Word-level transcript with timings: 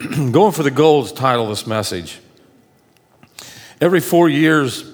Going 0.32 0.52
for 0.52 0.62
the 0.64 0.72
gold 0.72 1.14
title 1.16 1.44
of 1.44 1.50
this 1.50 1.66
message. 1.66 2.20
Every 3.80 4.00
four 4.00 4.28
years, 4.28 4.90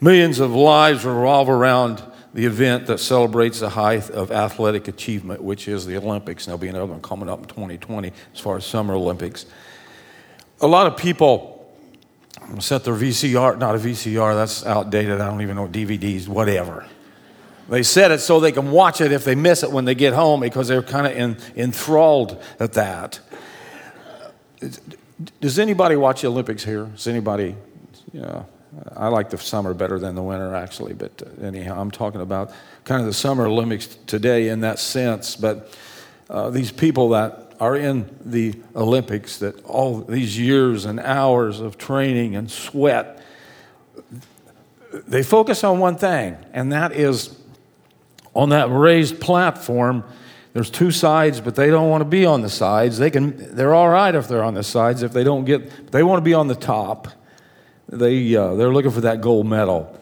millions 0.00 0.38
of 0.38 0.52
lives 0.52 1.04
revolve 1.04 1.48
around 1.48 2.02
the 2.32 2.46
event 2.46 2.86
that 2.86 3.00
celebrates 3.00 3.58
the 3.58 3.70
height 3.70 4.08
of 4.10 4.30
athletic 4.30 4.86
achievement, 4.86 5.42
which 5.42 5.66
is 5.66 5.84
the 5.84 5.96
Olympics. 5.96 6.46
And 6.46 6.52
there'll 6.52 6.58
be 6.60 6.68
another 6.68 6.86
one 6.86 7.02
coming 7.02 7.28
up 7.28 7.40
in 7.40 7.46
2020 7.46 8.12
as 8.34 8.40
far 8.40 8.56
as 8.56 8.64
Summer 8.64 8.94
Olympics. 8.94 9.46
A 10.60 10.66
lot 10.66 10.86
of 10.86 10.96
people 10.96 11.72
set 12.60 12.84
their 12.84 12.94
VCR, 12.94 13.58
not 13.58 13.74
a 13.74 13.78
VCR, 13.78 14.34
that's 14.34 14.64
outdated. 14.64 15.20
I 15.20 15.28
don't 15.28 15.42
even 15.42 15.56
know 15.56 15.66
DVDs, 15.66 16.28
whatever. 16.28 16.86
They 17.68 17.82
set 17.82 18.12
it 18.12 18.20
so 18.20 18.38
they 18.38 18.52
can 18.52 18.70
watch 18.70 19.00
it 19.00 19.10
if 19.10 19.24
they 19.24 19.34
miss 19.34 19.62
it 19.62 19.72
when 19.72 19.84
they 19.84 19.94
get 19.94 20.14
home 20.14 20.40
because 20.40 20.68
they're 20.68 20.82
kind 20.82 21.06
of 21.06 21.56
enthralled 21.56 22.42
at 22.60 22.74
that. 22.74 23.20
Does 25.40 25.58
anybody 25.58 25.96
watch 25.96 26.22
the 26.22 26.28
Olympics 26.28 26.64
here? 26.64 26.84
Does 26.84 27.06
anybody? 27.06 27.54
Yeah, 28.12 28.44
I 28.96 29.08
like 29.08 29.30
the 29.30 29.38
summer 29.38 29.74
better 29.74 29.98
than 29.98 30.14
the 30.14 30.22
winter, 30.22 30.54
actually. 30.54 30.94
But 30.94 31.22
uh, 31.22 31.44
anyhow, 31.44 31.80
I'm 31.80 31.90
talking 31.90 32.20
about 32.20 32.52
kind 32.84 33.00
of 33.00 33.06
the 33.06 33.14
Summer 33.14 33.46
Olympics 33.46 33.86
today 34.06 34.48
in 34.48 34.60
that 34.60 34.78
sense. 34.78 35.36
But 35.36 35.76
uh, 36.30 36.50
these 36.50 36.72
people 36.72 37.10
that 37.10 37.52
are 37.60 37.76
in 37.76 38.08
the 38.24 38.54
Olympics, 38.76 39.38
that 39.38 39.64
all 39.64 40.00
these 40.00 40.38
years 40.38 40.84
and 40.84 41.00
hours 41.00 41.60
of 41.60 41.76
training 41.78 42.36
and 42.36 42.50
sweat, 42.50 43.22
they 45.06 45.22
focus 45.22 45.64
on 45.64 45.78
one 45.78 45.96
thing, 45.96 46.36
and 46.52 46.72
that 46.72 46.92
is 46.92 47.36
on 48.34 48.50
that 48.50 48.70
raised 48.70 49.20
platform 49.20 50.04
there's 50.58 50.70
two 50.70 50.90
sides, 50.90 51.40
but 51.40 51.54
they 51.54 51.70
don't 51.70 51.88
want 51.88 52.00
to 52.00 52.04
be 52.04 52.26
on 52.26 52.42
the 52.42 52.48
sides. 52.48 52.98
They 52.98 53.12
can, 53.12 53.54
they're 53.54 53.72
all 53.72 53.88
right 53.88 54.12
if 54.12 54.26
they're 54.26 54.42
on 54.42 54.54
the 54.54 54.64
sides. 54.64 55.04
If 55.04 55.12
they 55.12 55.22
don't 55.22 55.44
get, 55.44 55.92
they 55.92 56.02
want 56.02 56.18
to 56.18 56.24
be 56.24 56.34
on 56.34 56.48
the 56.48 56.56
top. 56.56 57.06
They, 57.88 58.34
uh, 58.34 58.56
they're 58.56 58.72
looking 58.72 58.90
for 58.90 59.02
that 59.02 59.20
gold 59.20 59.46
medal. 59.46 59.96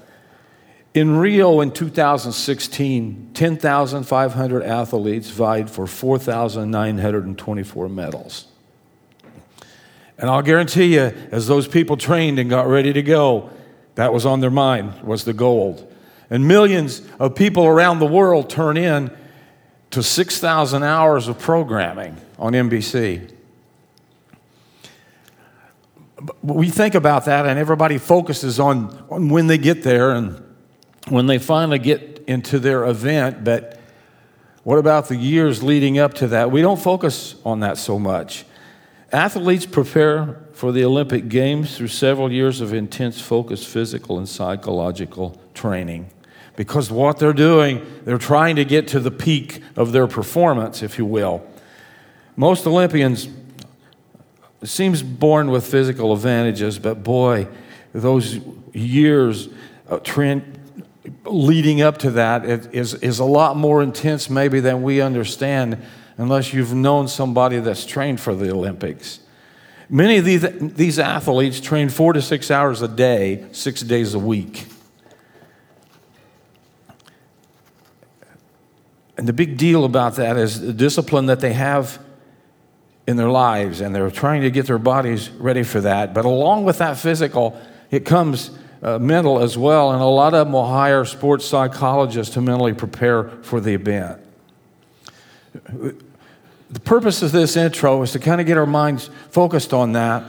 In 0.94 1.18
Rio 1.18 1.60
in 1.60 1.72
2016, 1.72 3.32
10,500 3.34 4.62
athletes 4.62 5.28
vied 5.28 5.70
for 5.70 5.86
4,924 5.86 7.88
medals. 7.90 8.46
And 10.16 10.30
I'll 10.30 10.40
guarantee 10.40 10.94
you, 10.94 11.12
as 11.32 11.46
those 11.46 11.68
people 11.68 11.98
trained 11.98 12.38
and 12.38 12.48
got 12.48 12.66
ready 12.66 12.94
to 12.94 13.02
go, 13.02 13.50
that 13.96 14.10
was 14.10 14.24
on 14.24 14.40
their 14.40 14.50
mind, 14.50 15.02
was 15.02 15.24
the 15.24 15.34
gold. 15.34 15.92
And 16.30 16.48
millions 16.48 17.02
of 17.20 17.34
people 17.34 17.66
around 17.66 17.98
the 17.98 18.06
world 18.06 18.48
turn 18.48 18.78
in 18.78 19.14
to 19.96 20.02
6,000 20.02 20.82
hours 20.82 21.26
of 21.26 21.38
programming 21.38 22.18
on 22.38 22.52
NBC. 22.52 23.32
We 26.42 26.68
think 26.68 26.94
about 26.94 27.24
that, 27.24 27.46
and 27.46 27.58
everybody 27.58 27.96
focuses 27.96 28.60
on, 28.60 29.06
on 29.08 29.30
when 29.30 29.46
they 29.46 29.56
get 29.56 29.84
there 29.84 30.10
and 30.10 30.44
when 31.08 31.26
they 31.26 31.38
finally 31.38 31.78
get 31.78 32.22
into 32.26 32.58
their 32.58 32.84
event. 32.84 33.42
But 33.42 33.80
what 34.64 34.76
about 34.76 35.08
the 35.08 35.16
years 35.16 35.62
leading 35.62 35.98
up 35.98 36.12
to 36.14 36.28
that? 36.28 36.50
We 36.50 36.60
don't 36.60 36.78
focus 36.78 37.36
on 37.42 37.60
that 37.60 37.78
so 37.78 37.98
much. 37.98 38.44
Athletes 39.12 39.64
prepare 39.64 40.42
for 40.52 40.72
the 40.72 40.84
Olympic 40.84 41.30
Games 41.30 41.74
through 41.74 41.88
several 41.88 42.30
years 42.30 42.60
of 42.60 42.74
intense, 42.74 43.18
focused 43.18 43.66
physical 43.66 44.18
and 44.18 44.28
psychological 44.28 45.40
training 45.54 46.10
because 46.56 46.90
what 46.90 47.18
they're 47.18 47.32
doing, 47.32 47.84
they're 48.04 48.18
trying 48.18 48.56
to 48.56 48.64
get 48.64 48.88
to 48.88 49.00
the 49.00 49.10
peak 49.10 49.62
of 49.76 49.92
their 49.92 50.06
performance, 50.06 50.82
if 50.82 50.98
you 50.98 51.04
will. 51.04 51.46
Most 52.34 52.66
Olympians 52.66 53.28
seems 54.64 55.02
born 55.02 55.50
with 55.50 55.66
physical 55.66 56.12
advantages, 56.12 56.78
but 56.78 57.02
boy, 57.02 57.46
those 57.92 58.40
years 58.72 59.48
uh, 59.88 59.98
trend, 59.98 60.58
leading 61.24 61.82
up 61.82 61.98
to 61.98 62.10
that 62.12 62.44
is, 62.44 62.94
is 62.94 63.18
a 63.18 63.24
lot 63.24 63.56
more 63.56 63.82
intense 63.82 64.28
maybe 64.28 64.60
than 64.60 64.82
we 64.82 65.00
understand 65.00 65.78
unless 66.18 66.52
you've 66.52 66.74
known 66.74 67.06
somebody 67.08 67.58
that's 67.58 67.84
trained 67.84 68.20
for 68.20 68.34
the 68.34 68.50
Olympics. 68.50 69.20
Many 69.88 70.16
of 70.16 70.24
these, 70.24 70.44
these 70.74 70.98
athletes 70.98 71.60
train 71.60 71.90
four 71.90 72.12
to 72.12 72.22
six 72.22 72.50
hours 72.50 72.82
a 72.82 72.88
day, 72.88 73.46
six 73.52 73.82
days 73.82 74.14
a 74.14 74.18
week. 74.18 74.66
And 79.16 79.26
the 79.26 79.32
big 79.32 79.56
deal 79.56 79.84
about 79.84 80.16
that 80.16 80.36
is 80.36 80.60
the 80.60 80.72
discipline 80.72 81.26
that 81.26 81.40
they 81.40 81.52
have 81.52 81.98
in 83.06 83.16
their 83.16 83.30
lives, 83.30 83.80
and 83.80 83.94
they're 83.94 84.10
trying 84.10 84.42
to 84.42 84.50
get 84.50 84.66
their 84.66 84.78
bodies 84.78 85.30
ready 85.30 85.62
for 85.62 85.80
that. 85.80 86.12
But 86.12 86.24
along 86.24 86.64
with 86.64 86.78
that 86.78 86.98
physical, 86.98 87.58
it 87.90 88.04
comes 88.04 88.50
uh, 88.82 88.98
mental 88.98 89.40
as 89.40 89.56
well, 89.56 89.92
and 89.92 90.02
a 90.02 90.04
lot 90.04 90.34
of 90.34 90.46
them 90.46 90.52
will 90.52 90.66
hire 90.66 91.04
sports 91.04 91.44
psychologists 91.44 92.34
to 92.34 92.40
mentally 92.40 92.74
prepare 92.74 93.28
for 93.42 93.60
the 93.60 93.74
event. 93.74 94.20
The 96.70 96.80
purpose 96.80 97.22
of 97.22 97.32
this 97.32 97.56
intro 97.56 98.02
is 98.02 98.12
to 98.12 98.18
kind 98.18 98.40
of 98.40 98.46
get 98.46 98.58
our 98.58 98.66
minds 98.66 99.08
focused 99.30 99.72
on 99.72 99.92
that 99.92 100.24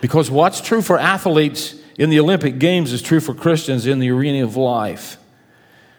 because 0.00 0.30
what's 0.30 0.60
true 0.60 0.82
for 0.82 0.98
athletes 0.98 1.74
in 1.98 2.10
the 2.10 2.20
Olympic 2.20 2.58
Games 2.58 2.92
is 2.92 3.02
true 3.02 3.20
for 3.20 3.34
Christians 3.34 3.86
in 3.86 3.98
the 3.98 4.10
arena 4.10 4.44
of 4.44 4.56
life. 4.56 5.18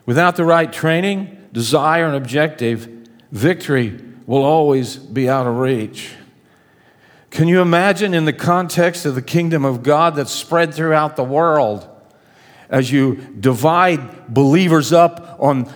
Without 0.05 0.35
the 0.35 0.45
right 0.45 0.71
training, 0.71 1.37
desire, 1.51 2.05
and 2.05 2.15
objective, 2.15 2.87
victory 3.31 3.99
will 4.25 4.43
always 4.43 4.95
be 4.95 5.29
out 5.29 5.47
of 5.47 5.57
reach. 5.57 6.11
Can 7.29 7.47
you 7.47 7.61
imagine 7.61 8.13
in 8.13 8.25
the 8.25 8.33
context 8.33 9.05
of 9.05 9.15
the 9.15 9.21
kingdom 9.21 9.63
of 9.63 9.83
God 9.83 10.15
that's 10.15 10.31
spread 10.31 10.73
throughout 10.73 11.15
the 11.15 11.23
world, 11.23 11.87
as 12.69 12.91
you 12.91 13.15
divide 13.39 14.33
believers 14.33 14.93
up 14.93 15.37
on 15.39 15.69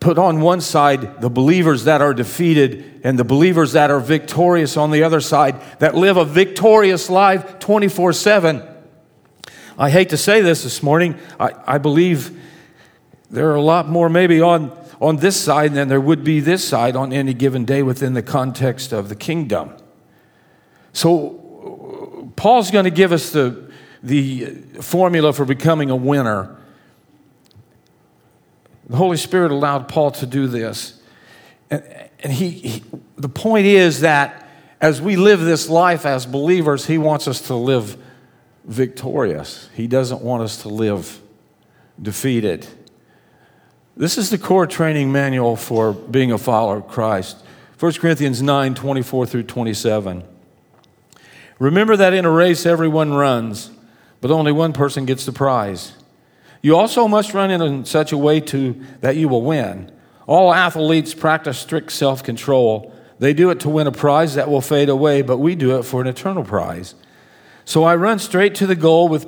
put 0.00 0.16
on 0.16 0.40
one 0.40 0.62
side 0.62 1.20
the 1.20 1.28
believers 1.28 1.84
that 1.84 2.00
are 2.00 2.14
defeated 2.14 3.02
and 3.04 3.18
the 3.18 3.24
believers 3.24 3.72
that 3.72 3.90
are 3.90 4.00
victorious 4.00 4.76
on 4.78 4.90
the 4.90 5.02
other 5.02 5.20
side 5.20 5.60
that 5.78 5.94
live 5.94 6.16
a 6.16 6.24
victorious 6.24 7.10
life 7.10 7.58
24 7.58 8.14
7 8.14 8.62
i 9.78 9.90
hate 9.90 10.08
to 10.08 10.16
say 10.16 10.40
this 10.40 10.62
this 10.62 10.82
morning 10.82 11.14
I, 11.38 11.52
I 11.66 11.76
believe 11.76 12.40
there 13.30 13.50
are 13.50 13.56
a 13.56 13.62
lot 13.62 13.90
more 13.90 14.08
maybe 14.08 14.40
on 14.40 14.70
on 15.00 15.16
this 15.16 15.40
side 15.40 15.74
than 15.74 15.88
there 15.88 16.00
would 16.00 16.22
be 16.22 16.40
this 16.40 16.66
side 16.66 16.94
on 16.94 17.12
any 17.12 17.32
given 17.34 17.64
day 17.64 17.82
within 17.82 18.14
the 18.14 18.22
context 18.22 18.92
of 18.92 19.08
the 19.08 19.16
kingdom. 19.16 19.72
So, 20.92 22.32
Paul's 22.36 22.70
going 22.70 22.84
to 22.84 22.90
give 22.90 23.12
us 23.12 23.30
the, 23.30 23.70
the 24.02 24.46
formula 24.80 25.32
for 25.32 25.44
becoming 25.44 25.90
a 25.90 25.96
winner. 25.96 26.56
The 28.88 28.96
Holy 28.96 29.16
Spirit 29.16 29.52
allowed 29.52 29.88
Paul 29.88 30.10
to 30.12 30.26
do 30.26 30.48
this. 30.48 31.00
And, 31.70 31.82
and 32.20 32.32
he, 32.32 32.50
he, 32.50 32.82
the 33.16 33.28
point 33.28 33.66
is 33.66 34.00
that 34.00 34.48
as 34.80 35.00
we 35.00 35.16
live 35.16 35.40
this 35.40 35.68
life 35.68 36.06
as 36.06 36.26
believers, 36.26 36.86
he 36.86 36.98
wants 36.98 37.28
us 37.28 37.42
to 37.42 37.54
live 37.54 37.96
victorious. 38.64 39.68
He 39.74 39.86
doesn't 39.86 40.22
want 40.22 40.42
us 40.42 40.62
to 40.62 40.68
live 40.68 41.20
defeated. 42.00 42.66
This 44.00 44.16
is 44.16 44.30
the 44.30 44.38
core 44.38 44.66
training 44.66 45.12
manual 45.12 45.56
for 45.56 45.92
being 45.92 46.32
a 46.32 46.38
follower 46.38 46.78
of 46.78 46.88
Christ. 46.88 47.36
1 47.78 47.92
Corinthians 47.92 48.40
9 48.40 48.74
24 48.74 49.26
through 49.26 49.42
27. 49.42 50.24
Remember 51.58 51.98
that 51.98 52.14
in 52.14 52.24
a 52.24 52.30
race 52.30 52.64
everyone 52.64 53.12
runs, 53.12 53.70
but 54.22 54.30
only 54.30 54.52
one 54.52 54.72
person 54.72 55.04
gets 55.04 55.26
the 55.26 55.32
prize. 55.32 55.92
You 56.62 56.78
also 56.78 57.08
must 57.08 57.34
run 57.34 57.50
in 57.50 57.84
such 57.84 58.10
a 58.10 58.16
way 58.16 58.40
to, 58.40 58.82
that 59.02 59.16
you 59.16 59.28
will 59.28 59.42
win. 59.42 59.92
All 60.26 60.54
athletes 60.54 61.12
practice 61.12 61.58
strict 61.58 61.92
self 61.92 62.24
control. 62.24 62.94
They 63.18 63.34
do 63.34 63.50
it 63.50 63.60
to 63.60 63.68
win 63.68 63.86
a 63.86 63.92
prize 63.92 64.34
that 64.34 64.48
will 64.48 64.62
fade 64.62 64.88
away, 64.88 65.20
but 65.20 65.36
we 65.36 65.54
do 65.54 65.78
it 65.78 65.82
for 65.82 66.00
an 66.00 66.06
eternal 66.06 66.42
prize. 66.42 66.94
So 67.66 67.84
I 67.84 67.96
run 67.96 68.18
straight 68.18 68.54
to 68.54 68.66
the 68.66 68.76
goal 68.76 69.08
with 69.08 69.26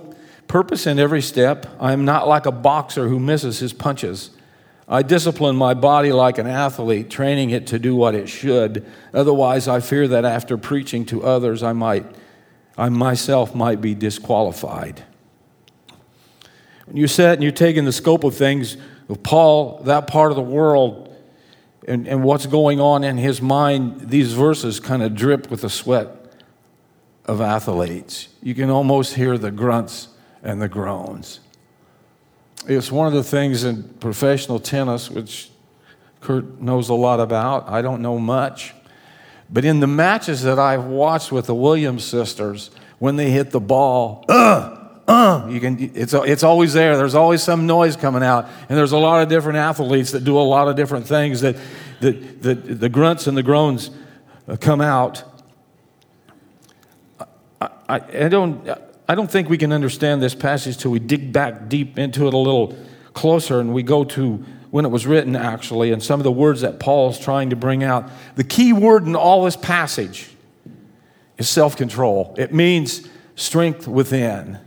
purpose 0.49 0.87
in 0.87 0.99
every 0.99 1.21
step. 1.21 1.67
I 1.79 1.93
am 1.93 2.07
not 2.07 2.27
like 2.27 2.47
a 2.47 2.53
boxer 2.53 3.09
who 3.09 3.21
misses 3.21 3.59
his 3.59 3.75
punches. 3.75 4.31
I 4.93 5.01
discipline 5.01 5.57
my 5.57 5.73
body 5.73 6.13
like 6.13 6.37
an 6.37 6.47
athlete, 6.47 7.09
training 7.09 7.49
it 7.49 7.69
to 7.69 7.79
do 7.79 7.97
what 7.97 8.15
it 8.15 8.29
should. 8.29 8.85
Otherwise, 9.15 9.67
I 9.67 9.81
fear 9.81 10.07
that 10.09 10.27
after 10.27 10.59
preaching 10.59 11.07
to 11.07 11.25
others, 11.25 11.63
I 11.63 11.73
might, 11.73 12.05
I 12.77 12.91
myself 12.91 13.55
might 13.55 13.81
be 13.81 13.95
disqualified. 13.95 15.03
When 16.85 16.99
you 16.99 17.07
sit 17.07 17.33
and 17.33 17.43
you 17.43 17.51
take 17.51 17.77
in 17.79 17.87
the 17.87 17.93
scope 17.93 18.23
of 18.23 18.35
things 18.35 18.77
of 19.09 19.23
Paul, 19.23 19.81
that 19.85 20.09
part 20.09 20.31
of 20.31 20.37
the 20.37 20.43
world, 20.43 21.17
and, 21.89 22.07
and 22.07 22.23
what's 22.23 22.45
going 22.45 22.79
on 22.79 23.03
in 23.03 23.17
his 23.17 23.41
mind, 23.41 24.11
these 24.11 24.35
verses 24.35 24.79
kind 24.79 25.03
of 25.03 25.15
drip 25.15 25.51
with 25.51 25.63
the 25.63 25.71
sweat 25.71 26.35
of 27.25 27.41
athletes. 27.41 28.29
You 28.43 28.55
can 28.55 28.69
almost 28.69 29.15
hear 29.15 29.39
the 29.39 29.51
grunts 29.51 30.09
and 30.43 30.61
the 30.61 30.69
groans. 30.69 31.41
It's 32.67 32.93
one 32.93 33.07
of 33.07 33.13
the 33.13 33.25
things 33.25 33.65
in 33.65 33.83
professional 33.83 34.61
tennis, 34.61 35.11
which 35.11 35.51
Kurt 36.21 36.61
knows 36.61 36.89
a 36.89 36.95
lot 36.95 37.21
about. 37.21 37.69
I 37.69 37.83
don't 37.83 38.03
know 38.03 38.19
much. 38.19 38.75
But 39.51 39.65
in 39.65 39.81
the 39.81 39.87
matches 39.87 40.43
that 40.43 40.59
I've 40.59 40.85
watched 40.85 41.33
with 41.33 41.47
the 41.47 41.55
Williams 41.55 42.05
sisters, 42.05 42.71
when 42.99 43.17
they 43.17 43.31
hit 43.31 43.51
the 43.51 43.61
ball, 43.61 44.25
uh, 44.29 44.79
uh, 45.07 45.47
you 45.51 45.61
can, 45.61 45.91
it's, 45.95 46.15
it's 46.15 46.43
always 46.43 46.73
there. 46.73 46.97
There's 46.97 47.15
always 47.15 47.43
some 47.43 47.67
noise 47.67 47.97
coming 47.97 48.23
out. 48.23 48.49
And 48.69 48.79
there's 48.79 48.93
a 48.93 48.99
lot 48.99 49.23
of 49.23 49.29
different 49.29 49.59
athletes 49.59 50.13
that 50.13 50.25
do 50.25 50.39
a 50.39 50.41
lot 50.41 50.69
of 50.69 50.77
different 50.77 51.07
things 51.07 51.41
that, 51.41 51.57
that, 52.01 52.43
that 52.43 52.81
the 52.81 52.89
grunts 52.89 53.27
and 53.27 53.37
the 53.37 53.43
groans 53.43 53.91
uh, 54.49 54.57
come 54.57 54.81
out. 54.81 55.25
I, 57.61 57.69
I, 57.89 57.97
I, 57.97 58.29
don't, 58.29 58.67
I 59.09 59.15
don't 59.15 59.31
think 59.31 59.49
we 59.49 59.59
can 59.59 59.73
understand 59.73 60.23
this 60.23 60.35
passage 60.35 60.79
till 60.79 60.91
we 60.91 60.99
dig 60.99 61.33
back 61.33 61.69
deep 61.69 61.99
into 61.99 62.27
it 62.27 62.35
a 62.35 62.39
little 62.39 62.77
closer 63.15 63.61
and 63.61 63.75
we 63.75 63.83
go 63.83 64.05
to 64.05 64.45
when 64.71 64.87
it 64.87 64.89
was 64.89 65.07
written, 65.07 65.37
actually, 65.37 65.93
and 65.93 66.03
some 66.03 66.19
of 66.19 66.25
the 66.25 66.33
words 66.33 66.63
that 66.63 66.81
Paul's 66.81 67.19
trying 67.19 67.51
to 67.51 67.57
bring 67.57 67.85
out. 67.85 68.09
The 68.37 68.45
key 68.45 68.73
word 68.73 69.05
in 69.05 69.15
all 69.15 69.45
this 69.45 69.57
passage 69.57 70.31
is 71.37 71.49
self 71.49 71.77
control, 71.77 72.35
it 72.39 72.55
means 72.55 73.09
strength 73.37 73.87
within. 73.87 74.59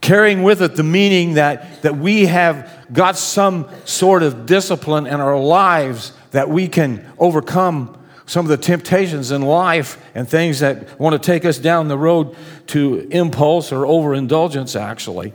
Carrying 0.00 0.42
with 0.42 0.60
it 0.62 0.74
the 0.74 0.82
meaning 0.82 1.34
that, 1.34 1.82
that 1.82 1.96
we 1.96 2.26
have 2.26 2.68
got 2.92 3.16
some 3.16 3.68
sort 3.84 4.24
of 4.24 4.46
discipline 4.46 5.06
in 5.06 5.20
our 5.20 5.38
lives 5.38 6.12
that 6.32 6.48
we 6.48 6.66
can 6.66 7.08
overcome 7.18 7.96
some 8.26 8.44
of 8.44 8.50
the 8.50 8.56
temptations 8.56 9.30
in 9.30 9.42
life 9.42 10.02
and 10.14 10.28
things 10.28 10.60
that 10.60 10.98
want 10.98 11.20
to 11.20 11.24
take 11.24 11.44
us 11.44 11.58
down 11.58 11.88
the 11.88 11.98
road 11.98 12.36
to 12.68 13.08
impulse 13.10 13.72
or 13.72 13.86
overindulgence, 13.86 14.76
actually. 14.76 15.32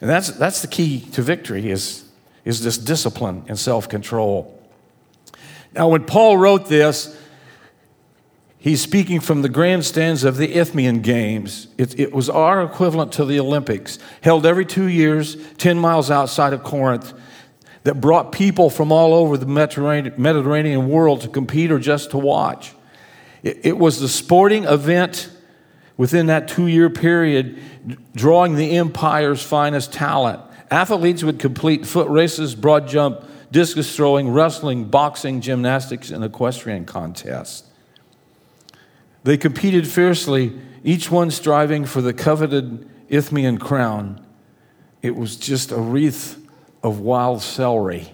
And 0.00 0.08
that's, 0.08 0.30
that's 0.30 0.62
the 0.62 0.68
key 0.68 1.00
to 1.12 1.22
victory 1.22 1.70
is, 1.70 2.04
is 2.44 2.62
this 2.62 2.78
discipline 2.78 3.44
and 3.48 3.58
self-control. 3.58 4.54
Now, 5.74 5.88
when 5.88 6.04
Paul 6.04 6.36
wrote 6.38 6.68
this, 6.68 7.16
he's 8.58 8.80
speaking 8.80 9.20
from 9.20 9.42
the 9.42 9.48
grandstands 9.48 10.24
of 10.24 10.36
the 10.36 10.54
Isthmian 10.54 11.00
Games. 11.00 11.68
It, 11.76 11.98
it 11.98 12.12
was 12.12 12.28
our 12.28 12.62
equivalent 12.62 13.12
to 13.12 13.24
the 13.24 13.40
Olympics, 13.40 13.98
held 14.22 14.46
every 14.46 14.64
two 14.64 14.86
years, 14.86 15.36
10 15.54 15.78
miles 15.78 16.10
outside 16.10 16.52
of 16.52 16.62
Corinth, 16.62 17.12
that 17.84 18.00
brought 18.00 18.32
people 18.32 18.70
from 18.70 18.92
all 18.92 19.14
over 19.14 19.36
the 19.36 19.46
Mediterranean 19.46 20.88
world 20.88 21.22
to 21.22 21.28
compete 21.28 21.70
or 21.70 21.78
just 21.78 22.10
to 22.10 22.18
watch. 22.18 22.74
It, 23.42 23.78
was 23.78 24.00
the 24.00 24.08
sporting 24.08 24.64
event 24.64 25.30
within 25.96 26.26
that 26.26 26.48
two 26.48 26.66
year 26.66 26.90
period, 26.90 27.60
drawing 28.14 28.56
the 28.56 28.76
empire's 28.76 29.42
finest 29.42 29.92
talent. 29.92 30.42
Athletes 30.70 31.22
would 31.22 31.38
complete 31.38 31.86
foot 31.86 32.08
races, 32.08 32.54
broad 32.54 32.88
jump, 32.88 33.24
discus 33.50 33.94
throwing, 33.94 34.28
wrestling, 34.30 34.84
boxing, 34.86 35.40
gymnastics, 35.40 36.10
and 36.10 36.24
equestrian 36.24 36.84
contests. 36.84 37.68
They 39.24 39.36
competed 39.36 39.86
fiercely, 39.86 40.58
each 40.84 41.10
one 41.10 41.30
striving 41.30 41.84
for 41.84 42.00
the 42.00 42.12
coveted 42.12 42.88
Isthmian 43.08 43.58
crown. 43.58 44.24
It 45.02 45.16
was 45.16 45.36
just 45.36 45.70
a 45.70 45.78
wreath 45.78 46.37
of 46.82 47.00
wild 47.00 47.42
celery. 47.42 48.12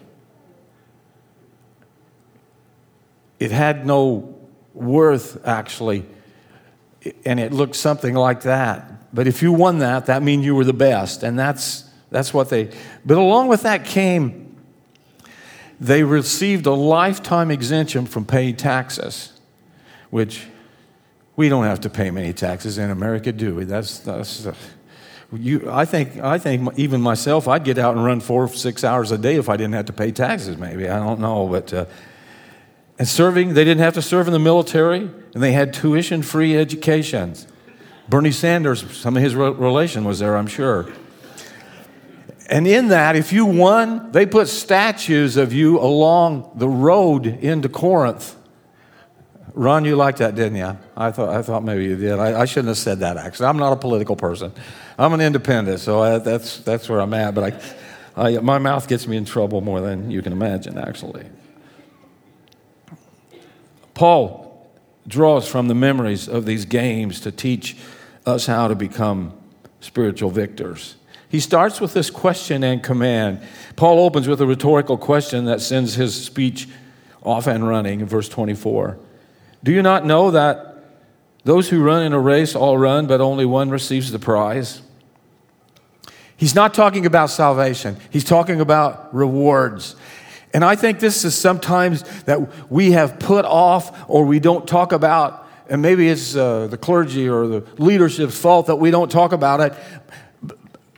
It 3.39 3.51
had 3.51 3.85
no 3.85 4.35
worth, 4.73 5.45
actually, 5.45 6.05
and 7.25 7.39
it 7.39 7.53
looked 7.53 7.75
something 7.75 8.15
like 8.15 8.41
that. 8.41 9.13
But 9.13 9.27
if 9.27 9.41
you 9.41 9.51
won 9.51 9.79
that, 9.79 10.07
that 10.07 10.23
means 10.23 10.45
you 10.45 10.55
were 10.55 10.63
the 10.63 10.73
best. 10.73 11.23
And 11.23 11.37
that's, 11.37 11.85
that's 12.11 12.33
what 12.33 12.49
they. 12.49 12.71
But 13.05 13.17
along 13.17 13.47
with 13.47 13.63
that 13.63 13.85
came, 13.85 14.57
they 15.79 16.03
received 16.03 16.65
a 16.65 16.73
lifetime 16.73 17.51
exemption 17.51 18.05
from 18.05 18.25
paying 18.25 18.55
taxes, 18.55 19.33
which 20.09 20.47
we 21.35 21.49
don't 21.49 21.65
have 21.65 21.81
to 21.81 21.89
pay 21.89 22.11
many 22.11 22.33
taxes 22.33 22.77
in 22.77 22.89
America, 22.89 23.31
do 23.31 23.55
we? 23.55 23.65
That's, 23.65 23.99
that's 23.99 24.47
you, 25.37 25.69
I, 25.69 25.85
think, 25.85 26.17
I 26.17 26.37
think 26.37 26.77
even 26.77 27.01
myself, 27.01 27.47
I'd 27.47 27.63
get 27.63 27.77
out 27.77 27.95
and 27.95 28.05
run 28.05 28.19
four, 28.19 28.43
or 28.43 28.47
six 28.47 28.83
hours 28.83 29.11
a 29.11 29.17
day 29.17 29.35
if 29.35 29.49
I 29.49 29.57
didn't 29.57 29.73
have 29.73 29.85
to 29.85 29.93
pay 29.93 30.11
taxes, 30.11 30.57
maybe. 30.57 30.87
I 30.89 30.99
don't 30.99 31.19
know. 31.19 31.47
But 31.47 31.73
uh, 31.73 31.85
and 32.97 33.07
serving, 33.07 33.53
they 33.53 33.63
didn't 33.63 33.81
have 33.81 33.93
to 33.95 34.01
serve 34.01 34.27
in 34.27 34.33
the 34.33 34.39
military, 34.39 34.99
and 34.99 35.43
they 35.43 35.51
had 35.51 35.73
tuition 35.73 36.21
free 36.21 36.57
educations. 36.57 37.47
Bernie 38.07 38.31
Sanders, 38.31 38.95
some 38.95 39.17
of 39.17 39.23
his 39.23 39.35
relation 39.35 40.05
was 40.05 40.19
there, 40.19 40.37
I'm 40.37 40.47
sure. 40.47 40.87
And 42.49 42.67
in 42.67 42.89
that, 42.89 43.15
if 43.15 43.33
you 43.33 43.45
won, 43.45 44.11
they 44.11 44.25
put 44.25 44.47
statues 44.47 45.35
of 45.35 45.51
you 45.51 45.79
along 45.79 46.51
the 46.55 46.69
road 46.69 47.25
into 47.25 47.67
Corinth. 47.67 48.35
Ron, 49.55 49.85
you 49.85 49.95
liked 49.95 50.19
that, 50.19 50.35
didn't 50.35 50.57
you? 50.57 50.77
I 50.95 51.11
thought, 51.11 51.29
I 51.29 51.41
thought 51.41 51.63
maybe 51.63 51.85
you 51.85 51.95
did. 51.95 52.19
I, 52.19 52.41
I 52.41 52.45
shouldn't 52.45 52.67
have 52.67 52.77
said 52.77 52.99
that, 52.99 53.17
actually. 53.17 53.47
I'm 53.47 53.57
not 53.57 53.73
a 53.73 53.77
political 53.77 54.15
person. 54.15 54.51
I'm 54.97 55.13
an 55.13 55.21
independent, 55.21 55.79
so 55.79 56.01
I, 56.01 56.17
that's, 56.19 56.59
that's 56.59 56.87
where 56.87 57.01
I'm 57.01 57.13
at. 57.13 57.35
But 57.35 57.53
I, 58.15 58.29
I, 58.29 58.37
my 58.39 58.57
mouth 58.57 58.87
gets 58.87 59.07
me 59.07 59.17
in 59.17 59.25
trouble 59.25 59.61
more 59.61 59.81
than 59.81 60.09
you 60.09 60.21
can 60.21 60.31
imagine, 60.31 60.77
actually. 60.77 61.25
Paul 63.93 64.69
draws 65.07 65.47
from 65.47 65.67
the 65.67 65.75
memories 65.75 66.27
of 66.27 66.45
these 66.45 66.65
games 66.65 67.19
to 67.21 67.31
teach 67.31 67.77
us 68.25 68.45
how 68.45 68.67
to 68.67 68.75
become 68.75 69.33
spiritual 69.79 70.29
victors. 70.29 70.95
He 71.29 71.39
starts 71.39 71.81
with 71.81 71.93
this 71.93 72.09
question 72.09 72.63
and 72.63 72.81
command. 72.81 73.41
Paul 73.75 73.99
opens 73.99 74.27
with 74.27 74.41
a 74.41 74.47
rhetorical 74.47 74.97
question 74.97 75.45
that 75.45 75.61
sends 75.61 75.95
his 75.95 76.23
speech 76.23 76.67
off 77.23 77.47
and 77.47 77.67
running 77.67 77.99
in 77.99 78.05
verse 78.05 78.29
24. 78.29 78.97
Do 79.63 79.71
you 79.71 79.81
not 79.81 80.05
know 80.05 80.31
that 80.31 80.83
those 81.43 81.69
who 81.69 81.83
run 81.83 82.03
in 82.03 82.13
a 82.13 82.19
race 82.19 82.55
all 82.55 82.77
run, 82.77 83.07
but 83.07 83.21
only 83.21 83.45
one 83.45 83.69
receives 83.69 84.11
the 84.11 84.19
prize? 84.19 84.81
He's 86.37 86.55
not 86.55 86.73
talking 86.73 87.05
about 87.05 87.29
salvation, 87.29 87.97
he's 88.09 88.23
talking 88.23 88.59
about 88.61 89.13
rewards. 89.13 89.95
And 90.53 90.63
I 90.63 90.77
think 90.77 90.99
this 90.99 91.25
is 91.25 91.35
sometimes 91.35 92.03
that 92.23 92.71
we 92.71 92.91
have 92.91 93.19
put 93.19 93.43
off 93.43 94.09
or 94.09 94.23
we 94.23 94.39
don't 94.39 94.65
talk 94.65 94.93
about, 94.93 95.45
and 95.69 95.81
maybe 95.81 96.07
it's 96.07 96.33
uh, 96.33 96.67
the 96.67 96.77
clergy 96.77 97.27
or 97.27 97.45
the 97.45 97.67
leadership's 97.77 98.39
fault 98.39 98.67
that 98.67 98.77
we 98.77 98.89
don't 98.89 99.11
talk 99.11 99.33
about 99.33 99.59
it. 99.59 99.73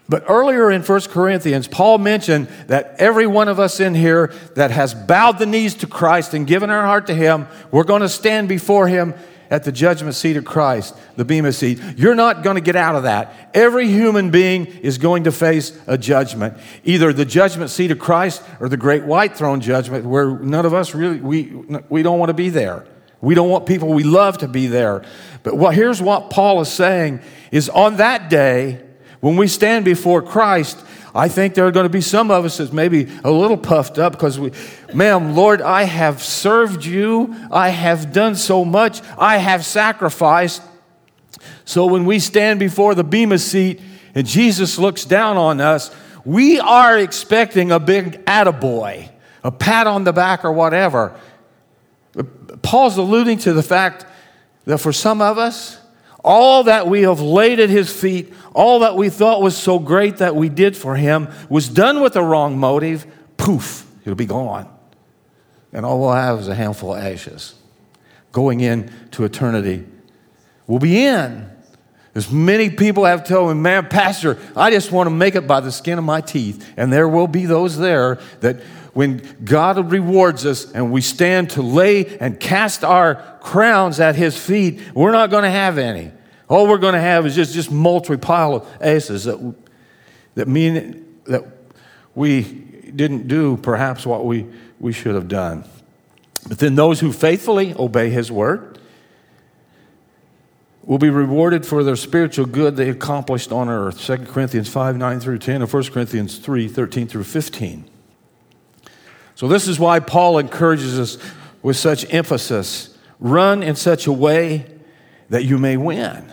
But 0.09 0.23
earlier 0.29 0.71
in 0.71 0.83
1 0.83 1.01
Corinthians, 1.09 1.67
Paul 1.67 1.97
mentioned 1.97 2.47
that 2.67 2.95
every 2.99 3.27
one 3.27 3.47
of 3.47 3.59
us 3.59 3.79
in 3.79 3.93
here 3.93 4.27
that 4.55 4.71
has 4.71 4.93
bowed 4.93 5.37
the 5.39 5.45
knees 5.45 5.73
to 5.75 5.87
Christ 5.87 6.33
and 6.33 6.47
given 6.47 6.69
our 6.69 6.85
heart 6.85 7.07
to 7.07 7.13
Him, 7.13 7.47
we're 7.71 7.83
going 7.83 8.03
to 8.03 8.09
stand 8.09 8.47
before 8.47 8.87
Him 8.87 9.15
at 9.49 9.63
the 9.63 9.71
judgment 9.71 10.15
seat 10.15 10.37
of 10.37 10.45
Christ, 10.45 10.95
the 11.15 11.25
Bema 11.25 11.51
seat. 11.51 11.79
You're 11.95 12.15
not 12.15 12.43
going 12.43 12.55
to 12.55 12.61
get 12.61 12.75
out 12.75 12.95
of 12.95 13.03
that. 13.03 13.51
Every 13.53 13.87
human 13.87 14.31
being 14.31 14.65
is 14.65 14.97
going 14.97 15.25
to 15.25 15.31
face 15.31 15.77
a 15.87 15.97
judgment, 15.97 16.57
either 16.83 17.13
the 17.13 17.25
judgment 17.25 17.69
seat 17.69 17.91
of 17.91 17.99
Christ 17.99 18.43
or 18.59 18.69
the 18.69 18.77
great 18.77 19.03
white 19.03 19.35
throne 19.35 19.61
judgment, 19.61 20.05
where 20.05 20.37
none 20.39 20.65
of 20.65 20.73
us 20.73 20.93
really 20.93 21.19
we 21.19 21.53
we 21.89 22.03
don't 22.03 22.19
want 22.19 22.29
to 22.29 22.33
be 22.33 22.49
there. 22.49 22.85
We 23.19 23.33
don't 23.35 23.49
want 23.49 23.65
people 23.65 23.89
we 23.89 24.03
love 24.03 24.39
to 24.39 24.47
be 24.47 24.67
there. 24.67 25.03
But 25.43 25.57
what, 25.57 25.73
here's 25.73 26.01
what 26.01 26.29
Paul 26.29 26.61
is 26.61 26.69
saying 26.69 27.21
is 27.51 27.67
on 27.69 27.97
that 27.97 28.29
day 28.29 28.83
when 29.21 29.37
we 29.37 29.47
stand 29.47 29.85
before 29.85 30.21
Christ, 30.21 30.77
I 31.17 31.29
think 31.29 31.55
there 31.55 31.65
are 31.65 31.71
going 31.71 31.85
to 31.85 31.89
be 31.89 32.01
some 32.01 32.29
of 32.29 32.45
us 32.45 32.57
that's 32.57 32.71
maybe 32.71 33.07
a 33.23 33.31
little 33.31 33.57
puffed 33.57 33.97
up 33.97 34.13
because 34.13 34.39
we, 34.39 34.51
ma'am, 34.93 35.35
Lord, 35.35 35.63
I 35.63 35.83
have 35.83 36.21
served 36.21 36.85
you. 36.85 37.35
I 37.51 37.69
have 37.69 38.13
done 38.13 38.35
so 38.35 38.63
much. 38.63 39.01
I 39.17 39.37
have 39.37 39.65
sacrificed. 39.65 40.61
So 41.65 41.87
when 41.87 42.05
we 42.05 42.19
stand 42.19 42.59
before 42.59 42.93
the 42.93 43.03
Bema 43.03 43.39
seat 43.39 43.81
and 44.13 44.27
Jesus 44.27 44.77
looks 44.77 45.05
down 45.05 45.37
on 45.37 45.59
us, 45.59 45.89
we 46.23 46.59
are 46.59 46.99
expecting 46.99 47.71
a 47.71 47.79
big 47.79 48.23
attaboy, 48.25 49.09
a 49.43 49.51
pat 49.51 49.87
on 49.87 50.03
the 50.03 50.13
back 50.13 50.45
or 50.45 50.51
whatever. 50.51 51.19
Paul's 52.61 52.97
alluding 52.97 53.39
to 53.39 53.53
the 53.53 53.63
fact 53.63 54.05
that 54.65 54.77
for 54.77 54.93
some 54.93 55.21
of 55.21 55.39
us, 55.39 55.79
all 56.27 56.65
that 56.65 56.87
we 56.87 57.03
have 57.03 57.21
laid 57.21 57.59
at 57.59 57.69
his 57.69 57.91
feet, 57.91 58.33
all 58.53 58.79
that 58.79 58.95
we 58.95 59.09
thought 59.09 59.41
was 59.41 59.55
so 59.55 59.79
great 59.79 60.17
that 60.17 60.35
we 60.35 60.49
did 60.49 60.75
for 60.75 60.95
him, 60.95 61.29
was 61.49 61.69
done 61.69 62.01
with 62.01 62.13
the 62.13 62.21
wrong 62.21 62.57
motive. 62.57 63.07
Poof, 63.37 63.89
it'll 64.01 64.15
be 64.15 64.25
gone. 64.25 64.69
And 65.71 65.85
all 65.85 66.01
we'll 66.01 66.11
have 66.11 66.39
is 66.39 66.49
a 66.49 66.55
handful 66.55 66.93
of 66.93 67.01
ashes. 67.01 67.55
Going 68.33 68.59
into 68.59 69.23
eternity, 69.23 69.85
we'll 70.67 70.79
be 70.79 71.05
in. 71.05 71.49
As 72.13 72.29
many 72.29 72.71
people 72.71 73.05
have 73.05 73.23
told 73.23 73.55
me, 73.55 73.61
man, 73.61 73.87
Pastor, 73.87 74.37
I 74.55 74.69
just 74.71 74.91
want 74.91 75.07
to 75.07 75.11
make 75.11 75.35
it 75.35 75.47
by 75.47 75.61
the 75.61 75.71
skin 75.71 75.97
of 75.97 76.03
my 76.03 76.19
teeth. 76.19 76.67
And 76.75 76.91
there 76.91 77.07
will 77.07 77.27
be 77.27 77.45
those 77.45 77.77
there 77.77 78.19
that 78.41 78.61
when 78.93 79.21
God 79.45 79.91
rewards 79.91 80.45
us 80.45 80.71
and 80.71 80.91
we 80.91 81.01
stand 81.01 81.51
to 81.51 81.61
lay 81.61 82.17
and 82.17 82.39
cast 82.39 82.83
our 82.83 83.37
crowns 83.39 83.99
at 83.99 84.15
his 84.15 84.35
feet, 84.35 84.81
we're 84.95 85.11
not 85.11 85.29
going 85.29 85.43
to 85.43 85.51
have 85.51 85.77
any. 85.77 86.11
All 86.49 86.67
we're 86.67 86.77
going 86.77 86.93
to 86.93 86.99
have 86.99 87.25
is 87.25 87.35
just 87.35 87.53
just 87.53 87.71
multi 87.71 88.17
pile 88.17 88.55
of 88.55 88.67
aces 88.81 89.25
that, 89.25 89.55
that 90.35 90.47
mean 90.47 91.19
that 91.25 91.43
we 92.15 92.41
didn't 92.43 93.27
do 93.27 93.57
perhaps 93.57 94.05
what 94.05 94.25
we, 94.25 94.47
we 94.79 94.93
should 94.93 95.15
have 95.15 95.27
done. 95.27 95.65
But 96.47 96.59
then 96.59 96.75
those 96.75 96.99
who 96.99 97.11
faithfully 97.11 97.73
obey 97.77 98.09
his 98.09 98.31
word 98.31 98.79
will 100.83 100.97
be 100.97 101.09
rewarded 101.09 101.65
for 101.65 101.83
their 101.83 101.97
spiritual 101.97 102.45
good 102.45 102.77
they 102.77 102.89
accomplished 102.89 103.51
on 103.51 103.67
earth. 103.67 104.01
2 104.01 104.19
Corinthians 104.19 104.69
5 104.69 104.95
9 104.97 105.19
through 105.19 105.39
10, 105.39 105.61
and 105.61 105.71
1 105.71 105.83
Corinthians 105.85 106.37
3 106.37 106.67
13 106.67 107.07
through 107.07 107.25
15. 107.25 107.89
So, 109.35 109.47
this 109.47 109.67
is 109.67 109.77
why 109.77 109.99
Paul 109.99 110.39
encourages 110.39 110.97
us 110.97 111.17
with 111.61 111.77
such 111.77 112.11
emphasis 112.11 112.97
run 113.19 113.61
in 113.61 113.75
such 113.75 114.07
a 114.07 114.11
way 114.11 114.65
that 115.29 115.43
you 115.43 115.57
may 115.57 115.75
win. 115.75 116.31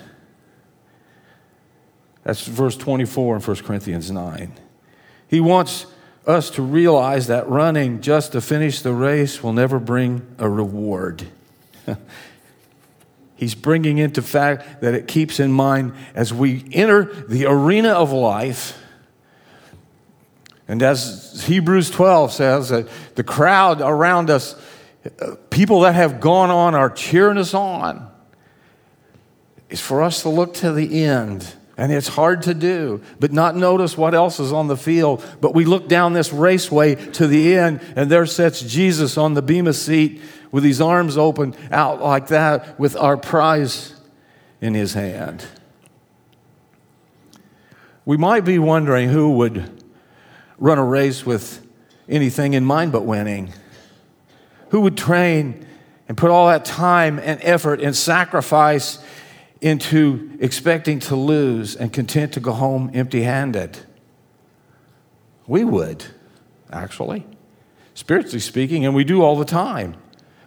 That's 2.25 2.47
verse 2.47 2.77
24 2.77 3.37
in 3.37 3.43
1 3.43 3.57
Corinthians 3.59 4.11
9. 4.11 4.53
He 5.29 5.41
wants 5.41 5.87
us 6.27 6.51
to 6.51 6.63
realize 6.63 7.27
that 7.27 7.49
running 7.49 8.01
just 8.01 8.33
to 8.33 8.41
finish 8.41 8.81
the 8.81 8.95
race 8.95 9.43
will 9.43 9.53
never 9.53 9.79
bring 9.79 10.27
a 10.39 10.49
reward. 10.49 11.27
He's 13.37 13.55
bringing 13.55 13.99
into 13.99 14.23
fact 14.23 14.81
that 14.81 14.95
it 14.95 15.07
keeps 15.07 15.39
in 15.39 15.53
mind 15.53 15.93
as 16.15 16.33
we 16.33 16.65
enter 16.73 17.05
the 17.29 17.45
arena 17.45 17.91
of 17.91 18.11
life. 18.11 18.79
And 20.67 20.83
as 20.83 21.45
Hebrews 21.47 21.91
12 21.91 22.33
says, 22.33 22.69
that 22.71 22.89
the 23.17 23.25
crowd 23.25 23.83
around 23.83 24.31
us, 24.31 24.59
uh, 25.21 25.35
people 25.51 25.81
that 25.81 25.95
have 25.95 26.21
gone 26.21 26.49
on, 26.49 26.75
are 26.75 26.89
cheering 26.89 27.37
us 27.37 27.53
on. 27.53 28.11
Is 29.69 29.81
for 29.81 30.03
us 30.03 30.23
to 30.23 30.31
look 30.31 30.55
to 30.55 30.73
the 30.73 31.05
end 31.05 31.53
and 31.77 31.91
it's 31.91 32.09
hard 32.09 32.43
to 32.43 32.55
do, 32.55 33.03
but 33.19 33.33
not 33.33 33.57
notice 33.57 33.99
what 33.99 34.15
else 34.15 34.39
is 34.39 34.53
on 34.53 34.69
the 34.69 34.77
field. 34.77 35.25
But 35.41 35.55
we 35.55 35.65
look 35.65 35.89
down 35.89 36.13
this 36.13 36.33
raceway 36.33 36.95
to 37.13 37.27
the 37.27 37.57
end, 37.57 37.81
and 37.97 38.11
there 38.11 38.27
sits 38.27 38.61
Jesus 38.61 39.19
on 39.19 39.35
the 39.35 39.43
Bema 39.43 39.73
seat 39.73 40.21
with 40.53 40.63
his 40.63 40.81
arms 40.81 41.17
open 41.17 41.55
out 41.73 42.01
like 42.01 42.29
that, 42.29 42.79
with 42.79 42.97
our 42.97 43.17
prize 43.17 43.95
in 44.61 44.75
his 44.75 44.95
hand. 44.95 45.45
We 48.05 48.17
might 48.17 48.45
be 48.45 48.59
wondering 48.59 49.09
who 49.09 49.33
would 49.33 49.83
run 50.59 50.79
a 50.79 50.85
race 50.85 51.27
with 51.27 51.67
anything 52.09 52.55
in 52.55 52.65
mind 52.65 52.93
but 52.93 53.03
winning. 53.03 53.53
Who 54.71 54.83
would 54.83 54.97
train 54.97 55.67
and 56.09 56.17
put 56.17 56.31
all 56.31 56.49
that 56.49 56.65
time 56.65 57.19
and 57.19 57.41
effort 57.43 57.81
and 57.81 57.97
sacrifice 57.97 58.99
into 59.65 60.37
expecting 60.41 60.99
to 60.99 61.17
lose 61.17 61.75
and 61.75 61.91
content 61.91 62.35
to 62.35 62.41
go 62.41 62.53
home 62.53 62.91
empty 62.93 63.23
handed. 63.23 63.79
We 65.47 65.65
would, 65.65 66.05
actually, 66.71 67.27
spiritually 67.95 68.41
speaking, 68.41 68.85
and 68.85 68.95
we 68.95 69.05
do 69.05 69.23
all 69.23 69.37
the 69.37 69.47
time. 69.47 69.97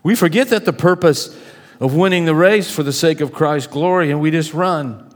We 0.04 0.16
forget 0.16 0.50
that 0.50 0.66
the 0.66 0.74
purpose 0.74 1.36
of 1.80 1.96
winning 1.96 2.26
the 2.26 2.36
race 2.36 2.70
for 2.70 2.84
the 2.84 2.94
sake 2.94 3.20
of 3.20 3.34
Christ's 3.34 3.72
glory, 3.74 4.12
and 4.12 4.22
we 4.22 4.30
just 4.30 4.54
run. 4.54 5.12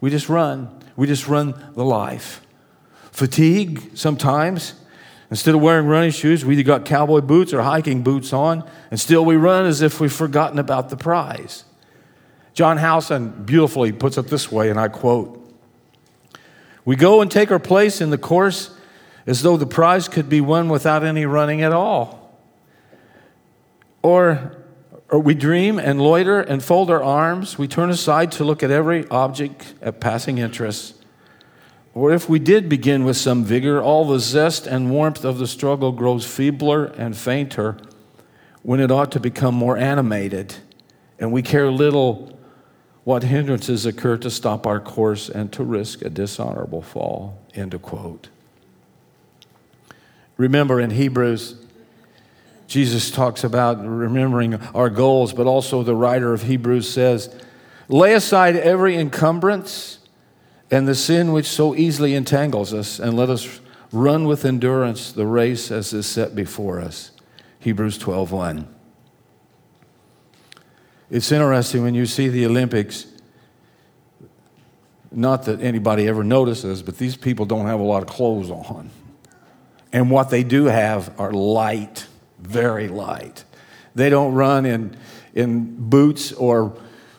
We 0.00 0.08
just 0.08 0.30
run. 0.30 0.70
We 0.96 1.06
just 1.06 1.28
run 1.28 1.54
the 1.74 1.84
life. 1.84 2.40
Fatigue 3.12 3.90
sometimes. 3.92 4.72
Instead 5.30 5.54
of 5.54 5.60
wearing 5.60 5.86
running 5.86 6.12
shoes, 6.12 6.46
we 6.46 6.54
either 6.54 6.62
got 6.62 6.86
cowboy 6.86 7.20
boots 7.20 7.52
or 7.52 7.60
hiking 7.60 8.02
boots 8.02 8.32
on, 8.32 8.66
and 8.90 8.98
still 8.98 9.22
we 9.22 9.36
run 9.36 9.66
as 9.66 9.82
if 9.82 10.00
we've 10.00 10.10
forgotten 10.10 10.58
about 10.58 10.88
the 10.88 10.96
prize. 10.96 11.64
John 12.58 12.76
Howson 12.76 13.44
beautifully 13.44 13.92
puts 13.92 14.18
it 14.18 14.26
this 14.26 14.50
way, 14.50 14.68
and 14.68 14.80
I 14.80 14.88
quote 14.88 15.48
We 16.84 16.96
go 16.96 17.20
and 17.20 17.30
take 17.30 17.52
our 17.52 17.60
place 17.60 18.00
in 18.00 18.10
the 18.10 18.18
course 18.18 18.76
as 19.28 19.42
though 19.42 19.56
the 19.56 19.64
prize 19.64 20.08
could 20.08 20.28
be 20.28 20.40
won 20.40 20.68
without 20.68 21.04
any 21.04 21.24
running 21.24 21.62
at 21.62 21.72
all. 21.72 22.36
Or, 24.02 24.56
or 25.08 25.20
we 25.20 25.34
dream 25.34 25.78
and 25.78 26.00
loiter 26.00 26.40
and 26.40 26.60
fold 26.60 26.90
our 26.90 27.00
arms. 27.00 27.58
We 27.58 27.68
turn 27.68 27.90
aside 27.90 28.32
to 28.32 28.44
look 28.44 28.64
at 28.64 28.72
every 28.72 29.06
object 29.08 29.74
at 29.80 30.00
passing 30.00 30.38
interest. 30.38 30.96
Or 31.94 32.12
if 32.12 32.28
we 32.28 32.40
did 32.40 32.68
begin 32.68 33.04
with 33.04 33.16
some 33.16 33.44
vigor, 33.44 33.80
all 33.80 34.04
the 34.04 34.18
zest 34.18 34.66
and 34.66 34.90
warmth 34.90 35.24
of 35.24 35.38
the 35.38 35.46
struggle 35.46 35.92
grows 35.92 36.26
feebler 36.26 36.86
and 36.86 37.16
fainter 37.16 37.76
when 38.62 38.80
it 38.80 38.90
ought 38.90 39.12
to 39.12 39.20
become 39.20 39.54
more 39.54 39.76
animated, 39.76 40.56
and 41.20 41.30
we 41.30 41.40
care 41.40 41.70
little 41.70 42.36
what 43.08 43.22
hindrances 43.22 43.86
occur 43.86 44.18
to 44.18 44.28
stop 44.28 44.66
our 44.66 44.78
course 44.78 45.30
and 45.30 45.50
to 45.50 45.64
risk 45.64 46.02
a 46.02 46.10
dishonorable 46.10 46.82
fall. 46.82 47.38
End 47.54 47.72
of 47.72 47.80
quote. 47.80 48.28
Remember 50.36 50.78
in 50.78 50.90
Hebrews, 50.90 51.56
Jesus 52.66 53.10
talks 53.10 53.44
about 53.44 53.82
remembering 53.82 54.56
our 54.74 54.90
goals, 54.90 55.32
but 55.32 55.46
also 55.46 55.82
the 55.82 55.94
writer 55.94 56.34
of 56.34 56.42
Hebrews 56.42 56.86
says, 56.86 57.34
Lay 57.88 58.12
aside 58.12 58.56
every 58.56 58.94
encumbrance 58.98 60.00
and 60.70 60.86
the 60.86 60.94
sin 60.94 61.32
which 61.32 61.46
so 61.46 61.74
easily 61.74 62.14
entangles 62.14 62.74
us, 62.74 62.98
and 62.98 63.16
let 63.16 63.30
us 63.30 63.62
run 63.90 64.26
with 64.26 64.44
endurance 64.44 65.12
the 65.12 65.24
race 65.24 65.70
as 65.70 65.94
is 65.94 66.04
set 66.04 66.34
before 66.34 66.78
us. 66.78 67.12
Hebrews 67.58 67.96
12 67.96 68.32
1. 68.32 68.77
It's 71.10 71.32
interesting 71.32 71.82
when 71.82 71.94
you 71.94 72.04
see 72.04 72.28
the 72.28 72.44
Olympics, 72.44 73.06
not 75.10 75.44
that 75.44 75.62
anybody 75.62 76.06
ever 76.06 76.22
notices, 76.22 76.82
but 76.82 76.98
these 76.98 77.16
people 77.16 77.46
don't 77.46 77.66
have 77.66 77.80
a 77.80 77.84
lot 77.84 78.02
of 78.02 78.08
clothes 78.08 78.50
on. 78.50 78.90
And 79.90 80.10
what 80.10 80.28
they 80.28 80.44
do 80.44 80.66
have 80.66 81.18
are 81.18 81.32
light, 81.32 82.06
very 82.38 82.88
light. 82.88 83.44
They 83.94 84.10
don't 84.10 84.34
run 84.34 84.66
in, 84.66 84.96
in 85.34 85.88
boots 85.88 86.32
or 86.32 86.76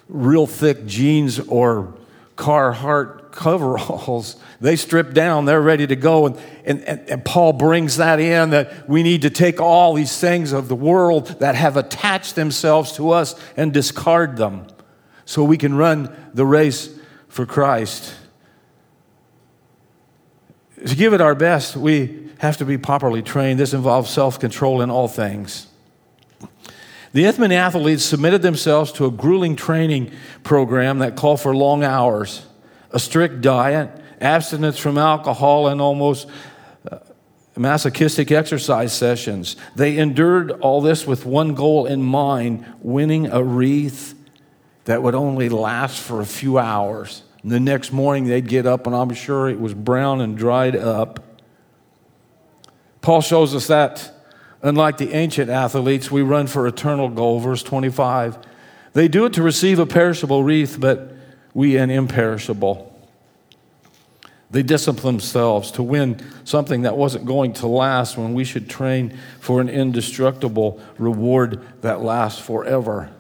real 0.08 0.46
thick 0.46 0.86
jeans 0.86 1.39
or 1.39 1.96
Carhartt 2.36 3.19
coveralls. 3.39 4.36
They 4.62 4.75
strip 4.75 5.13
down, 5.13 5.46
they're 5.46 5.62
ready 5.62 5.88
to 5.88 5.96
go. 5.96 6.25
And, 6.25 6.38
and, 6.65 6.81
and, 6.84 7.24
Paul 7.24 7.53
brings 7.53 7.96
that 7.96 8.19
in 8.19 8.50
that 8.50 8.89
we 8.89 9.03
need 9.03 9.22
to 9.22 9.29
take 9.29 9.62
all 9.62 9.93
these 9.93 10.19
things 10.19 10.51
of 10.51 10.67
the 10.67 10.75
world 10.75 11.27
that 11.39 11.55
have 11.55 11.77
attached 11.77 12.36
themselves 12.36 12.91
to 12.98 13.12
us 13.12 13.39
and 13.55 13.72
discard 13.72 14.36
them 14.36 14.67
so 15.24 15.46
we 15.46 15.58
can 15.58 15.75
run 15.75 16.13
the 16.34 16.46
race 16.46 16.89
for 17.29 17.46
Christ. 17.46 18.13
To 20.86 20.93
give 20.93 21.13
it 21.13 21.22
our 21.22 21.36
best, 21.36 21.77
we 21.77 22.29
have 22.39 22.58
to 22.58 22.65
be 22.65 22.77
properly 22.77 23.22
trained. 23.22 23.62
This 23.62 23.74
involves 23.74 24.10
self 24.10 24.41
control 24.41 24.81
in 24.81 24.89
all 24.89 25.08
things. 25.08 25.67
The 27.13 27.24
Isthmian 27.24 27.53
athletes 27.53 28.03
submitted 28.03 28.41
themselves 28.41 28.91
to 28.93 29.05
a 29.05 29.12
grueling 29.12 29.55
training 29.55 30.12
program 30.43 31.00
that 31.00 31.15
called 31.15 31.39
for 31.39 31.55
long 31.55 31.86
hours, 31.86 32.46
a 32.91 33.00
strict 33.00 33.41
diet, 33.41 33.89
abstinence 34.19 34.77
from 34.77 34.98
alcohol, 34.98 35.67
and 35.67 35.81
almost 35.81 36.27
uh, 36.91 36.98
masochistic 37.55 38.31
exercise 38.31 38.93
sessions. 38.93 39.55
They 39.75 39.98
endured 39.98 40.51
all 40.51 40.81
this 40.81 41.05
with 41.05 41.25
one 41.25 41.53
goal 41.53 41.86
in 41.86 42.01
mind 42.01 42.65
winning 42.81 43.27
a 43.27 43.43
wreath 43.43 44.15
that 44.86 45.03
would 45.03 45.15
only 45.15 45.50
last 45.50 46.00
for 46.01 46.22
a 46.22 46.25
few 46.25 46.58
hours. 46.58 47.24
And 47.43 47.51
the 47.51 47.60
next 47.60 47.91
morning 47.91 48.25
they'd 48.25 48.48
get 48.48 48.65
up, 48.65 48.88
and 48.88 48.96
I'm 48.96 49.13
sure 49.13 49.50
it 49.50 49.60
was 49.60 49.74
brown 49.74 50.22
and 50.22 50.38
dried 50.38 50.75
up. 50.75 51.24
Paul 53.01 53.22
shows 53.22 53.55
us 53.55 53.67
that, 53.67 54.12
unlike 54.62 54.98
the 54.98 55.13
ancient 55.13 55.50
athletes, 55.50 56.12
we 56.12 56.22
run 56.22 56.48
for 56.48 56.67
eternal 56.67 57.08
goal. 57.08 57.39
Verse 57.39 57.63
25. 57.63 58.38
They 58.93 59.08
do 59.08 59.25
it 59.25 59.34
to 59.34 59.43
receive 59.43 59.79
a 59.79 59.86
perishable 59.86 60.43
wreath, 60.43 60.77
but 60.79 61.13
we 61.53 61.77
an 61.77 61.89
imperishable. 61.89 62.86
They 64.51 64.63
discipline 64.63 65.18
themselves 65.18 65.72
to 65.72 65.84
win 65.84 66.20
something 66.44 66.82
that 66.82 66.98
wasn't 66.98 67.25
going 67.25 67.53
to 67.53 67.68
last 67.68 68.18
when 68.18 68.34
we 68.34 68.44
should 68.44 68.68
train 68.68 69.18
for 69.39 69.62
an 69.62 69.70
indestructible 69.70 70.82
reward 70.98 71.63
that 71.82 72.01
lasts 72.01 72.41
forever. 72.41 73.12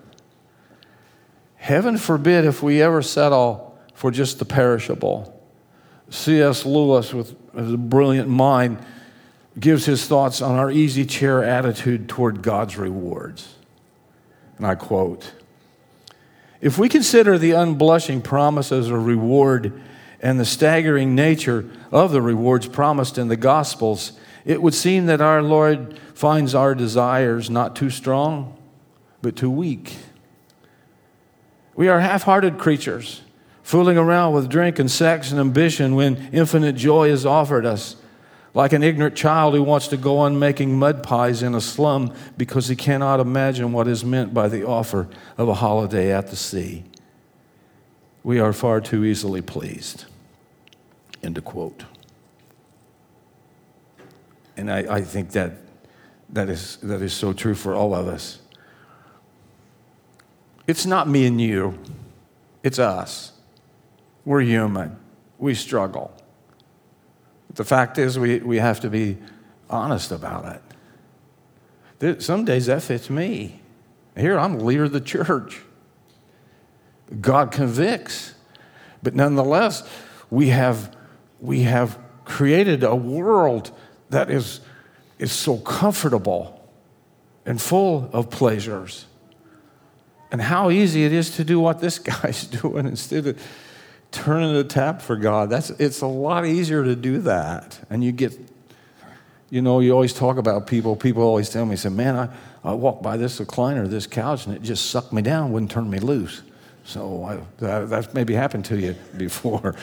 Heaven 1.57 1.97
forbid 1.97 2.45
if 2.45 2.63
we 2.63 2.81
ever 2.81 3.01
settle 3.01 3.77
for 3.93 4.09
just 4.09 4.39
the 4.39 4.45
perishable. 4.45 5.35
C.S. 6.09 6.65
Lewis, 6.65 7.13
with 7.13 7.35
a 7.53 7.77
brilliant 7.77 8.29
mind, 8.29 8.79
gives 9.59 9.85
his 9.85 10.07
thoughts 10.07 10.41
on 10.41 10.55
our 10.55 10.71
easy 10.71 11.05
chair 11.05 11.43
attitude 11.43 12.09
toward 12.09 12.41
God's 12.41 12.77
rewards. 12.77 13.55
And 14.57 14.65
I 14.65 14.75
quote 14.75 15.33
If 16.61 16.77
we 16.77 16.89
consider 16.89 17.37
the 17.37 17.51
unblushing 17.51 18.21
promises 18.21 18.89
of 18.89 19.05
reward 19.05 19.81
and 20.19 20.39
the 20.39 20.45
staggering 20.45 21.15
nature 21.15 21.69
of 21.91 22.11
the 22.11 22.21
rewards 22.21 22.67
promised 22.67 23.17
in 23.17 23.29
the 23.29 23.37
Gospels, 23.37 24.13
it 24.45 24.61
would 24.61 24.73
seem 24.73 25.05
that 25.05 25.21
our 25.21 25.41
Lord 25.41 25.97
finds 26.13 26.53
our 26.53 26.75
desires 26.75 27.49
not 27.49 27.75
too 27.75 27.89
strong, 27.89 28.57
but 29.21 29.35
too 29.35 29.49
weak. 29.49 29.95
We 31.75 31.87
are 31.87 32.01
half 32.01 32.23
hearted 32.23 32.57
creatures, 32.57 33.21
fooling 33.63 33.97
around 33.97 34.33
with 34.33 34.49
drink 34.49 34.79
and 34.79 34.91
sex 34.91 35.31
and 35.31 35.39
ambition 35.39 35.95
when 35.95 36.29
infinite 36.33 36.75
joy 36.75 37.09
is 37.09 37.25
offered 37.25 37.65
us. 37.65 37.95
Like 38.53 38.73
an 38.73 38.83
ignorant 38.83 39.15
child 39.15 39.53
who 39.53 39.63
wants 39.63 39.87
to 39.89 39.97
go 39.97 40.17
on 40.17 40.39
making 40.39 40.77
mud 40.77 41.03
pies 41.03 41.43
in 41.43 41.53
a 41.53 41.61
slum 41.61 42.13
because 42.37 42.67
he 42.67 42.75
cannot 42.75 43.19
imagine 43.19 43.71
what 43.71 43.87
is 43.87 44.03
meant 44.03 44.33
by 44.33 44.47
the 44.47 44.65
offer 44.65 45.07
of 45.37 45.47
a 45.47 45.53
holiday 45.55 46.11
at 46.11 46.27
the 46.27 46.35
sea. 46.35 46.83
We 48.23 48.39
are 48.39 48.53
far 48.53 48.81
too 48.81 49.05
easily 49.05 49.41
pleased. 49.41 50.05
End 51.21 51.37
of 51.37 51.45
quote. 51.45 51.83
And 54.57 54.71
I, 54.71 54.79
I 54.97 55.01
think 55.01 55.31
that, 55.31 55.53
that, 56.29 56.49
is, 56.49 56.77
that 56.77 57.01
is 57.01 57.13
so 57.13 57.33
true 57.33 57.55
for 57.55 57.73
all 57.73 57.93
of 57.93 58.07
us. 58.07 58.39
It's 60.67 60.85
not 60.85 61.07
me 61.07 61.25
and 61.25 61.39
you, 61.39 61.79
it's 62.61 62.77
us. 62.77 63.31
We're 64.25 64.41
human, 64.41 64.97
we 65.37 65.55
struggle. 65.55 66.13
The 67.53 67.63
fact 67.63 67.97
is, 67.97 68.17
we, 68.19 68.39
we 68.39 68.57
have 68.57 68.79
to 68.81 68.89
be 68.89 69.17
honest 69.69 70.11
about 70.11 70.45
it. 70.45 70.61
There, 71.99 72.19
some 72.19 72.45
days 72.45 72.67
that 72.67 72.81
fits 72.83 73.09
me. 73.09 73.59
Here, 74.15 74.37
I'm 74.37 74.59
leader 74.59 74.85
of 74.85 74.91
the 74.91 75.01
church. 75.01 75.61
God 77.19 77.51
convicts. 77.51 78.33
But 79.01 79.15
nonetheless, 79.15 79.87
we 80.29 80.49
have, 80.49 80.95
we 81.39 81.61
have 81.61 81.97
created 82.25 82.83
a 82.83 82.95
world 82.95 83.71
that 84.09 84.29
is, 84.29 84.61
is 85.17 85.31
so 85.31 85.57
comfortable 85.57 86.55
and 87.45 87.61
full 87.61 88.09
of 88.13 88.29
pleasures. 88.29 89.05
And 90.31 90.41
how 90.41 90.69
easy 90.69 91.05
it 91.05 91.13
is 91.13 91.31
to 91.37 91.43
do 91.43 91.59
what 91.59 91.79
this 91.79 91.99
guy's 91.99 92.45
doing 92.45 92.85
instead 92.85 93.25
of 93.27 93.41
turning 94.11 94.53
the 94.53 94.63
tap 94.63 95.01
for 95.01 95.15
God. 95.15 95.49
That's, 95.49 95.69
it's 95.71 96.01
a 96.01 96.07
lot 96.07 96.45
easier 96.45 96.83
to 96.83 96.95
do 96.95 97.19
that. 97.21 97.79
And 97.89 98.03
you 98.03 98.11
get, 98.11 98.37
you 99.49 99.61
know, 99.61 99.79
you 99.79 99.91
always 99.91 100.13
talk 100.13 100.37
about 100.37 100.67
people. 100.67 100.95
People 100.95 101.23
always 101.23 101.49
tell 101.49 101.65
me, 101.65 101.75
say, 101.75 101.89
man, 101.89 102.15
I, 102.15 102.29
I 102.63 102.73
walked 102.73 103.03
by 103.03 103.17
this 103.17 103.39
recliner, 103.39 103.87
this 103.87 104.07
couch, 104.07 104.45
and 104.45 104.55
it 104.55 104.61
just 104.61 104.89
sucked 104.89 105.13
me 105.13 105.21
down, 105.21 105.51
wouldn't 105.51 105.71
turn 105.71 105.89
me 105.89 105.99
loose. 105.99 106.41
So 106.85 107.23
I, 107.23 107.39
that, 107.59 107.89
that's 107.89 108.13
maybe 108.13 108.33
happened 108.33 108.65
to 108.65 108.79
you 108.79 108.95
before. 109.17 109.75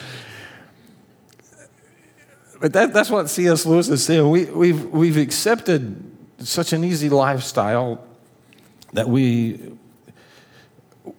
But 2.59 2.73
that, 2.73 2.91
that's 2.91 3.09
what 3.09 3.29
C.S. 3.29 3.65
Lewis 3.65 3.87
is 3.87 4.03
saying. 4.03 4.29
We, 4.29 4.45
we've, 4.45 4.85
we've 4.85 5.17
accepted 5.17 6.03
such 6.39 6.73
an 6.73 6.83
easy 6.83 7.09
lifestyle 7.09 8.03
that 8.93 9.07
we, 9.07 9.73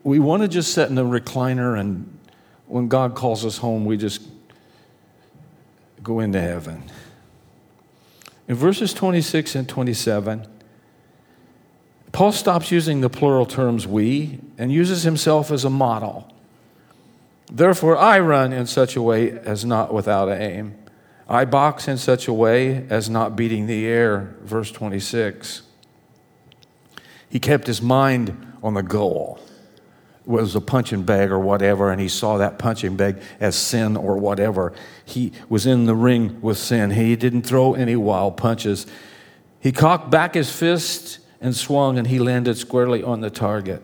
we 0.02 0.18
want 0.18 0.42
to 0.42 0.48
just 0.48 0.72
sit 0.72 0.90
in 0.90 0.98
a 0.98 1.04
recliner 1.04 1.78
and 1.78 2.17
when 2.68 2.88
God 2.88 3.14
calls 3.14 3.44
us 3.44 3.58
home, 3.58 3.84
we 3.84 3.96
just 3.96 4.22
go 6.02 6.20
into 6.20 6.40
heaven. 6.40 6.84
In 8.46 8.54
verses 8.54 8.94
26 8.94 9.54
and 9.54 9.68
27, 9.68 10.46
Paul 12.12 12.32
stops 12.32 12.70
using 12.70 13.00
the 13.00 13.10
plural 13.10 13.46
terms 13.46 13.86
we 13.86 14.40
and 14.56 14.72
uses 14.72 15.02
himself 15.02 15.50
as 15.50 15.64
a 15.64 15.70
model. 15.70 16.32
Therefore, 17.50 17.96
I 17.96 18.20
run 18.20 18.52
in 18.52 18.66
such 18.66 18.96
a 18.96 19.02
way 19.02 19.32
as 19.32 19.64
not 19.64 19.92
without 19.92 20.28
aim. 20.28 20.74
I 21.28 21.44
box 21.44 21.88
in 21.88 21.98
such 21.98 22.28
a 22.28 22.32
way 22.32 22.86
as 22.88 23.10
not 23.10 23.36
beating 23.36 23.66
the 23.66 23.86
air. 23.86 24.34
Verse 24.42 24.70
26. 24.70 25.62
He 27.28 27.38
kept 27.38 27.66
his 27.66 27.82
mind 27.82 28.54
on 28.62 28.74
the 28.74 28.82
goal 28.82 29.40
was 30.28 30.54
a 30.54 30.60
punching 30.60 31.04
bag 31.04 31.30
or 31.30 31.38
whatever, 31.38 31.90
and 31.90 32.00
he 32.00 32.08
saw 32.08 32.36
that 32.36 32.58
punching 32.58 32.96
bag 32.96 33.20
as 33.40 33.56
sin 33.56 33.96
or 33.96 34.18
whatever. 34.18 34.74
He 35.04 35.32
was 35.48 35.64
in 35.66 35.86
the 35.86 35.94
ring 35.94 36.38
with 36.42 36.58
sin. 36.58 36.90
He 36.90 37.16
didn't 37.16 37.42
throw 37.42 37.74
any 37.74 37.96
wild 37.96 38.36
punches. 38.36 38.86
He 39.58 39.72
cocked 39.72 40.10
back 40.10 40.34
his 40.34 40.52
fist 40.52 41.20
and 41.40 41.56
swung, 41.56 41.98
and 41.98 42.06
he 42.06 42.18
landed 42.18 42.58
squarely 42.58 43.02
on 43.02 43.22
the 43.22 43.30
target. 43.30 43.82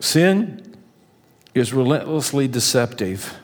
Sin 0.00 0.74
is 1.54 1.74
relentlessly 1.74 2.48
deceptive. 2.48 3.38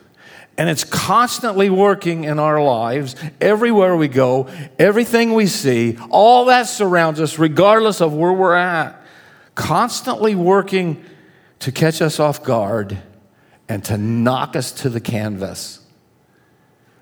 And 0.57 0.67
it's 0.67 0.83
constantly 0.83 1.69
working 1.69 2.25
in 2.25 2.37
our 2.37 2.61
lives, 2.61 3.15
everywhere 3.39 3.95
we 3.95 4.09
go, 4.09 4.47
everything 4.77 5.33
we 5.33 5.45
see, 5.45 5.97
all 6.09 6.45
that 6.45 6.63
surrounds 6.63 7.21
us, 7.21 7.39
regardless 7.39 8.01
of 8.01 8.13
where 8.13 8.33
we're 8.33 8.55
at. 8.55 9.01
Constantly 9.55 10.35
working 10.35 11.05
to 11.59 11.71
catch 11.71 12.01
us 12.01 12.19
off 12.19 12.43
guard 12.43 12.97
and 13.67 13.83
to 13.85 13.97
knock 13.97 14.55
us 14.55 14.71
to 14.71 14.89
the 14.89 15.01
canvas. 15.01 15.79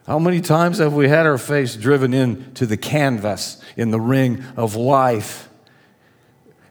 How 0.06 0.20
many 0.20 0.42
times 0.42 0.78
have 0.78 0.94
we 0.94 1.10
had 1.10 1.26
our 1.26 1.38
face 1.38 1.76
driven 1.76 2.14
into 2.14 2.66
the 2.66 2.78
canvas 2.78 3.62
in 3.76 3.92
the 3.92 4.00
ring 4.00 4.44
of 4.56 4.76
life? 4.76 5.50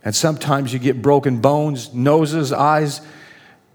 And 0.05 0.15
sometimes 0.15 0.73
you 0.73 0.79
get 0.79 1.03
broken 1.03 1.41
bones, 1.41 1.93
noses, 1.93 2.53
eyes, 2.53 3.01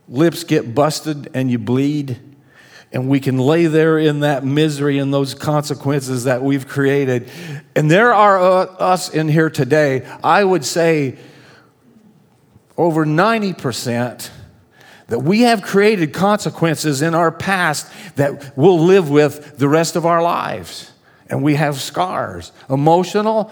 lips 0.07 0.43
get 0.43 0.73
busted, 0.73 1.29
and 1.33 1.51
you 1.51 1.59
bleed. 1.59 2.19
And 2.91 3.07
we 3.07 3.19
can 3.19 3.37
lay 3.37 3.67
there 3.67 3.97
in 3.97 4.21
that 4.21 4.43
misery 4.43 4.97
and 4.97 5.13
those 5.13 5.33
consequences 5.33 6.25
that 6.25 6.41
we've 6.43 6.67
created. 6.67 7.29
And 7.75 7.89
there 7.89 8.13
are 8.13 8.39
uh, 8.39 8.65
us 8.65 9.09
in 9.09 9.29
here 9.29 9.49
today, 9.49 10.05
I 10.23 10.43
would 10.43 10.65
say 10.65 11.17
over 12.81 13.05
90%, 13.05 14.29
that 15.07 15.19
we 15.19 15.41
have 15.41 15.61
created 15.61 16.13
consequences 16.13 17.01
in 17.01 17.13
our 17.13 17.31
past 17.31 17.91
that 18.15 18.57
we'll 18.57 18.79
live 18.79 19.09
with 19.09 19.57
the 19.57 19.67
rest 19.67 19.95
of 19.95 20.05
our 20.05 20.21
lives. 20.21 20.91
And 21.29 21.43
we 21.43 21.55
have 21.55 21.79
scars, 21.79 22.51
emotional, 22.69 23.51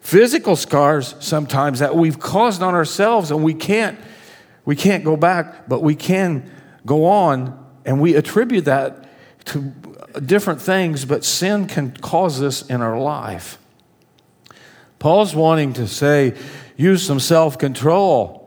physical 0.00 0.56
scars 0.56 1.14
sometimes 1.20 1.78
that 1.80 1.94
we've 1.94 2.18
caused 2.18 2.62
on 2.62 2.74
ourselves 2.74 3.30
and 3.30 3.42
we 3.42 3.54
can't 3.54 3.98
we 4.64 4.76
can't 4.76 5.04
go 5.04 5.16
back, 5.16 5.68
but 5.68 5.82
we 5.82 5.96
can 5.96 6.48
go 6.84 7.06
on 7.06 7.58
and 7.84 8.00
we 8.00 8.14
attribute 8.14 8.66
that 8.66 9.08
to 9.46 9.72
different 10.24 10.60
things, 10.60 11.04
but 11.04 11.24
sin 11.24 11.66
can 11.66 11.92
cause 11.92 12.38
this 12.38 12.62
in 12.62 12.80
our 12.80 12.98
life. 12.98 13.58
Paul's 14.98 15.34
wanting 15.34 15.72
to 15.74 15.88
say, 15.88 16.34
use 16.76 17.04
some 17.04 17.20
self 17.20 17.58
control. 17.58 18.39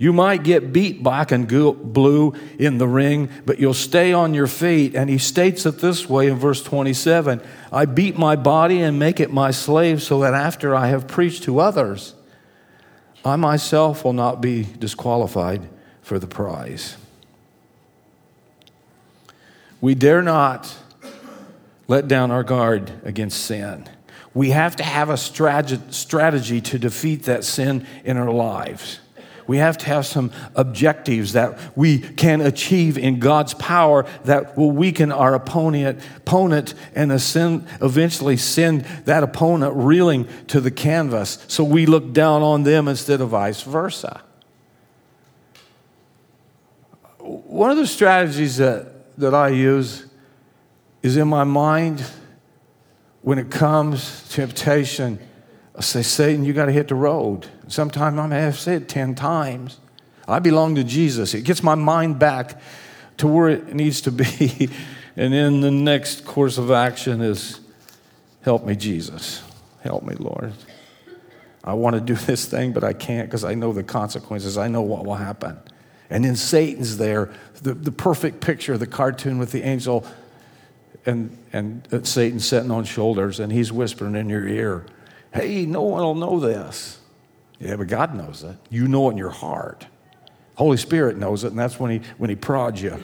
You 0.00 0.12
might 0.12 0.44
get 0.44 0.72
beat 0.72 1.02
black 1.02 1.32
and 1.32 1.48
blue 1.48 2.32
in 2.56 2.78
the 2.78 2.86
ring, 2.86 3.28
but 3.44 3.58
you'll 3.58 3.74
stay 3.74 4.12
on 4.12 4.32
your 4.32 4.46
feet. 4.46 4.94
And 4.94 5.10
he 5.10 5.18
states 5.18 5.66
it 5.66 5.80
this 5.80 6.08
way 6.08 6.28
in 6.28 6.36
verse 6.36 6.62
27 6.62 7.42
I 7.72 7.84
beat 7.84 8.16
my 8.16 8.36
body 8.36 8.80
and 8.80 8.98
make 8.98 9.18
it 9.18 9.32
my 9.32 9.50
slave, 9.50 10.00
so 10.00 10.20
that 10.20 10.34
after 10.34 10.74
I 10.74 10.86
have 10.86 11.08
preached 11.08 11.42
to 11.44 11.58
others, 11.58 12.14
I 13.24 13.34
myself 13.34 14.04
will 14.04 14.12
not 14.12 14.40
be 14.40 14.68
disqualified 14.78 15.68
for 16.00 16.20
the 16.20 16.28
prize. 16.28 16.96
We 19.80 19.94
dare 19.94 20.22
not 20.22 20.76
let 21.88 22.06
down 22.06 22.30
our 22.30 22.44
guard 22.44 22.92
against 23.04 23.44
sin. 23.44 23.88
We 24.32 24.50
have 24.50 24.76
to 24.76 24.84
have 24.84 25.10
a 25.10 25.16
strategy 25.16 26.60
to 26.60 26.78
defeat 26.78 27.24
that 27.24 27.44
sin 27.44 27.86
in 28.04 28.16
our 28.16 28.30
lives. 28.30 29.00
We 29.48 29.56
have 29.56 29.78
to 29.78 29.86
have 29.86 30.04
some 30.04 30.30
objectives 30.54 31.32
that 31.32 31.58
we 31.74 32.00
can 32.00 32.42
achieve 32.42 32.98
in 32.98 33.18
God's 33.18 33.54
power 33.54 34.04
that 34.24 34.58
will 34.58 34.70
weaken 34.70 35.10
our 35.10 35.34
opponent, 35.34 36.00
opponent 36.18 36.74
and 36.94 37.10
ascend, 37.10 37.66
eventually 37.80 38.36
send 38.36 38.82
that 39.06 39.22
opponent 39.22 39.74
reeling 39.74 40.28
to 40.48 40.60
the 40.60 40.70
canvas 40.70 41.44
so 41.48 41.64
we 41.64 41.86
look 41.86 42.12
down 42.12 42.42
on 42.42 42.64
them 42.64 42.88
instead 42.88 43.22
of 43.22 43.30
vice 43.30 43.62
versa. 43.62 44.20
One 47.18 47.70
of 47.70 47.78
the 47.78 47.86
strategies 47.86 48.58
that, 48.58 49.16
that 49.16 49.34
I 49.34 49.48
use 49.48 50.04
is 51.02 51.16
in 51.16 51.26
my 51.26 51.44
mind 51.44 52.04
when 53.22 53.38
it 53.38 53.50
comes 53.50 54.28
to 54.28 54.46
temptation 54.46 55.18
I 55.78 55.80
say, 55.80 56.02
Satan, 56.02 56.44
you 56.44 56.52
got 56.52 56.66
to 56.66 56.72
hit 56.72 56.88
the 56.88 56.96
road. 56.96 57.46
Sometimes 57.68 58.18
I 58.18 58.26
may 58.26 58.40
have 58.40 58.58
said 58.58 58.88
10 58.88 59.14
times. 59.14 59.78
I 60.26 60.40
belong 60.40 60.74
to 60.74 60.82
Jesus. 60.82 61.34
It 61.34 61.42
gets 61.42 61.62
my 61.62 61.76
mind 61.76 62.18
back 62.18 62.60
to 63.18 63.28
where 63.28 63.48
it 63.48 63.72
needs 63.74 64.00
to 64.02 64.10
be. 64.10 64.70
and 65.16 65.32
then 65.32 65.60
the 65.60 65.70
next 65.70 66.24
course 66.24 66.58
of 66.58 66.72
action 66.72 67.20
is 67.20 67.60
help 68.42 68.66
me, 68.66 68.74
Jesus. 68.74 69.44
Help 69.82 70.02
me, 70.02 70.16
Lord. 70.16 70.52
I 71.62 71.74
want 71.74 71.94
to 71.94 72.00
do 72.00 72.14
this 72.14 72.46
thing, 72.46 72.72
but 72.72 72.82
I 72.82 72.92
can't 72.92 73.28
because 73.28 73.44
I 73.44 73.54
know 73.54 73.72
the 73.72 73.84
consequences. 73.84 74.58
I 74.58 74.66
know 74.66 74.82
what 74.82 75.06
will 75.06 75.14
happen. 75.14 75.60
And 76.10 76.24
then 76.24 76.34
Satan's 76.34 76.96
there, 76.96 77.32
the, 77.62 77.74
the 77.74 77.92
perfect 77.92 78.40
picture, 78.40 78.76
the 78.76 78.86
cartoon 78.86 79.38
with 79.38 79.52
the 79.52 79.62
angel 79.62 80.04
and, 81.06 81.38
and 81.52 81.86
uh, 81.92 82.02
Satan 82.02 82.40
sitting 82.40 82.72
on 82.72 82.84
shoulders, 82.84 83.38
and 83.38 83.52
he's 83.52 83.70
whispering 83.70 84.16
in 84.16 84.28
your 84.28 84.48
ear 84.48 84.84
Hey, 85.32 85.66
no 85.66 85.82
one 85.82 86.02
will 86.02 86.14
know 86.14 86.40
this. 86.40 86.98
Yeah, 87.60 87.76
but 87.76 87.88
God 87.88 88.14
knows 88.14 88.42
it. 88.42 88.56
You 88.70 88.88
know 88.88 89.08
it 89.08 89.12
in 89.12 89.18
your 89.18 89.30
heart. 89.30 89.86
Holy 90.54 90.76
Spirit 90.76 91.16
knows 91.16 91.44
it, 91.44 91.48
and 91.48 91.58
that's 91.58 91.78
when 91.78 91.90
He 91.90 92.08
when 92.16 92.30
He 92.30 92.36
prods 92.36 92.82
you. 92.82 93.02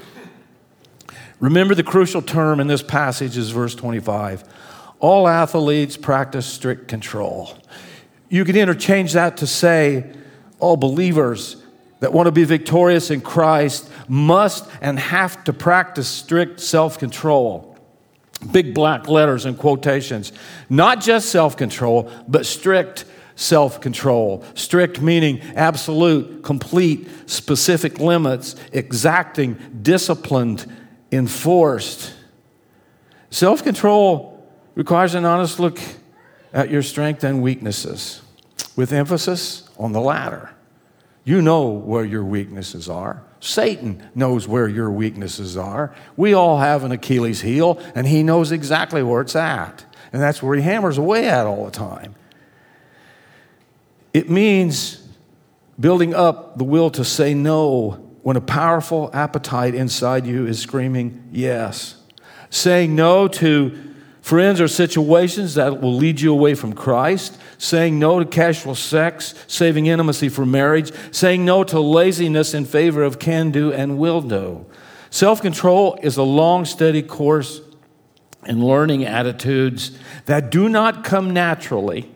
Remember 1.40 1.74
the 1.74 1.82
crucial 1.82 2.22
term 2.22 2.60
in 2.60 2.66
this 2.66 2.82
passage 2.82 3.36
is 3.36 3.50
verse 3.50 3.74
25. 3.74 4.44
All 5.00 5.28
athletes 5.28 5.96
practice 5.96 6.46
strict 6.46 6.88
control. 6.88 7.56
You 8.28 8.44
can 8.44 8.56
interchange 8.56 9.12
that 9.12 9.36
to 9.38 9.46
say 9.46 10.10
all 10.58 10.76
believers 10.76 11.62
that 12.00 12.12
want 12.12 12.26
to 12.26 12.32
be 12.32 12.44
victorious 12.44 13.10
in 13.10 13.20
Christ 13.20 13.90
must 14.08 14.68
and 14.80 14.98
have 14.98 15.44
to 15.44 15.52
practice 15.52 16.08
strict 16.08 16.60
self 16.60 16.98
control. 16.98 17.73
Big 18.52 18.74
black 18.74 19.08
letters 19.08 19.44
and 19.46 19.58
quotations. 19.58 20.32
Not 20.68 21.00
just 21.00 21.30
self 21.30 21.56
control, 21.56 22.10
but 22.28 22.46
strict 22.46 23.04
self 23.36 23.80
control. 23.80 24.44
Strict 24.54 25.00
meaning 25.00 25.40
absolute, 25.54 26.42
complete, 26.42 27.08
specific 27.26 27.98
limits, 27.98 28.56
exacting, 28.72 29.58
disciplined, 29.82 30.70
enforced. 31.10 32.12
Self 33.30 33.62
control 33.62 34.46
requires 34.74 35.14
an 35.14 35.24
honest 35.24 35.58
look 35.58 35.80
at 36.52 36.70
your 36.70 36.82
strengths 36.82 37.24
and 37.24 37.42
weaknesses, 37.42 38.22
with 38.76 38.92
emphasis 38.92 39.68
on 39.78 39.92
the 39.92 40.00
latter. 40.00 40.50
You 41.24 41.40
know 41.42 41.68
where 41.68 42.04
your 42.04 42.24
weaknesses 42.24 42.88
are. 42.88 43.24
Satan 43.44 44.02
knows 44.14 44.48
where 44.48 44.66
your 44.66 44.90
weaknesses 44.90 45.54
are. 45.54 45.94
We 46.16 46.32
all 46.32 46.58
have 46.60 46.82
an 46.82 46.92
Achilles 46.92 47.42
heel, 47.42 47.78
and 47.94 48.06
he 48.06 48.22
knows 48.22 48.50
exactly 48.50 49.02
where 49.02 49.20
it's 49.20 49.36
at. 49.36 49.84
And 50.14 50.22
that's 50.22 50.42
where 50.42 50.56
he 50.56 50.62
hammers 50.62 50.96
away 50.96 51.28
at 51.28 51.46
all 51.46 51.66
the 51.66 51.70
time. 51.70 52.14
It 54.14 54.30
means 54.30 55.06
building 55.78 56.14
up 56.14 56.56
the 56.56 56.64
will 56.64 56.88
to 56.92 57.04
say 57.04 57.34
no 57.34 57.90
when 58.22 58.38
a 58.38 58.40
powerful 58.40 59.10
appetite 59.12 59.74
inside 59.74 60.24
you 60.26 60.46
is 60.46 60.58
screaming 60.58 61.28
yes. 61.30 61.96
Saying 62.48 62.96
no 62.96 63.28
to 63.28 63.93
friends 64.24 64.58
or 64.58 64.66
situations 64.66 65.54
that 65.54 65.82
will 65.82 65.94
lead 65.94 66.18
you 66.18 66.32
away 66.32 66.54
from 66.54 66.72
Christ 66.72 67.38
saying 67.58 67.98
no 67.98 68.18
to 68.18 68.24
casual 68.24 68.74
sex, 68.74 69.34
saving 69.46 69.84
intimacy 69.84 70.30
for 70.30 70.46
marriage, 70.46 70.92
saying 71.10 71.44
no 71.44 71.62
to 71.64 71.78
laziness 71.78 72.54
in 72.54 72.64
favor 72.64 73.02
of 73.02 73.18
can 73.18 73.50
do 73.50 73.70
and 73.70 73.98
will 73.98 74.22
do. 74.22 74.64
Self 75.10 75.42
control 75.42 75.98
is 76.02 76.16
a 76.16 76.22
long, 76.22 76.64
steady 76.64 77.02
course 77.02 77.60
in 78.46 78.64
learning 78.64 79.04
attitudes 79.04 79.90
that 80.24 80.50
do 80.50 80.70
not 80.70 81.04
come 81.04 81.30
naturally 81.34 82.10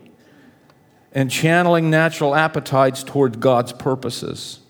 and 1.11 1.29
channeling 1.29 1.91
natural 1.91 2.33
appetites 2.33 3.03
toward 3.03 3.39
God's 3.39 3.71
purposes. 3.71 4.61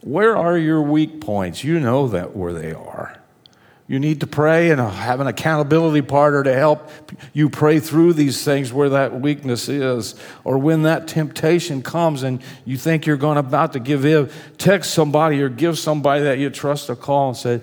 Where 0.00 0.34
are 0.34 0.56
your 0.56 0.80
weak 0.80 1.20
points? 1.20 1.62
You 1.62 1.78
know 1.78 2.08
that 2.08 2.34
where 2.34 2.54
they 2.54 2.72
are. 2.72 3.20
You 3.86 3.98
need 3.98 4.20
to 4.20 4.26
pray 4.26 4.70
and 4.70 4.80
have 4.80 5.20
an 5.20 5.26
accountability 5.26 6.00
partner 6.00 6.42
to 6.44 6.54
help 6.54 6.88
you 7.34 7.50
pray 7.50 7.80
through 7.80 8.14
these 8.14 8.42
things 8.42 8.72
where 8.72 8.88
that 8.90 9.20
weakness 9.20 9.68
is. 9.68 10.14
Or 10.42 10.56
when 10.56 10.84
that 10.84 11.06
temptation 11.06 11.82
comes 11.82 12.22
and 12.22 12.40
you 12.64 12.78
think 12.78 13.04
you're 13.04 13.18
going 13.18 13.36
about 13.36 13.74
to 13.74 13.80
give 13.80 14.06
in, 14.06 14.30
text 14.56 14.94
somebody 14.94 15.42
or 15.42 15.50
give 15.50 15.78
somebody 15.78 16.24
that 16.24 16.38
you 16.38 16.48
trust 16.48 16.88
a 16.88 16.96
call 16.96 17.28
and 17.28 17.36
say, 17.36 17.60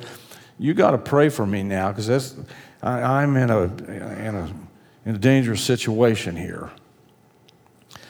You 0.60 0.76
got 0.76 0.92
to 0.92 1.00
pray 1.00 1.30
for 1.30 1.46
me 1.48 1.64
now 1.64 1.92
because 1.92 2.36
I'm 2.84 3.36
in 3.36 3.50
a, 3.50 3.64
in, 3.64 4.36
a, 4.36 4.54
in 5.08 5.16
a 5.16 5.18
dangerous 5.18 5.64
situation 5.64 6.36
here. 6.36 6.70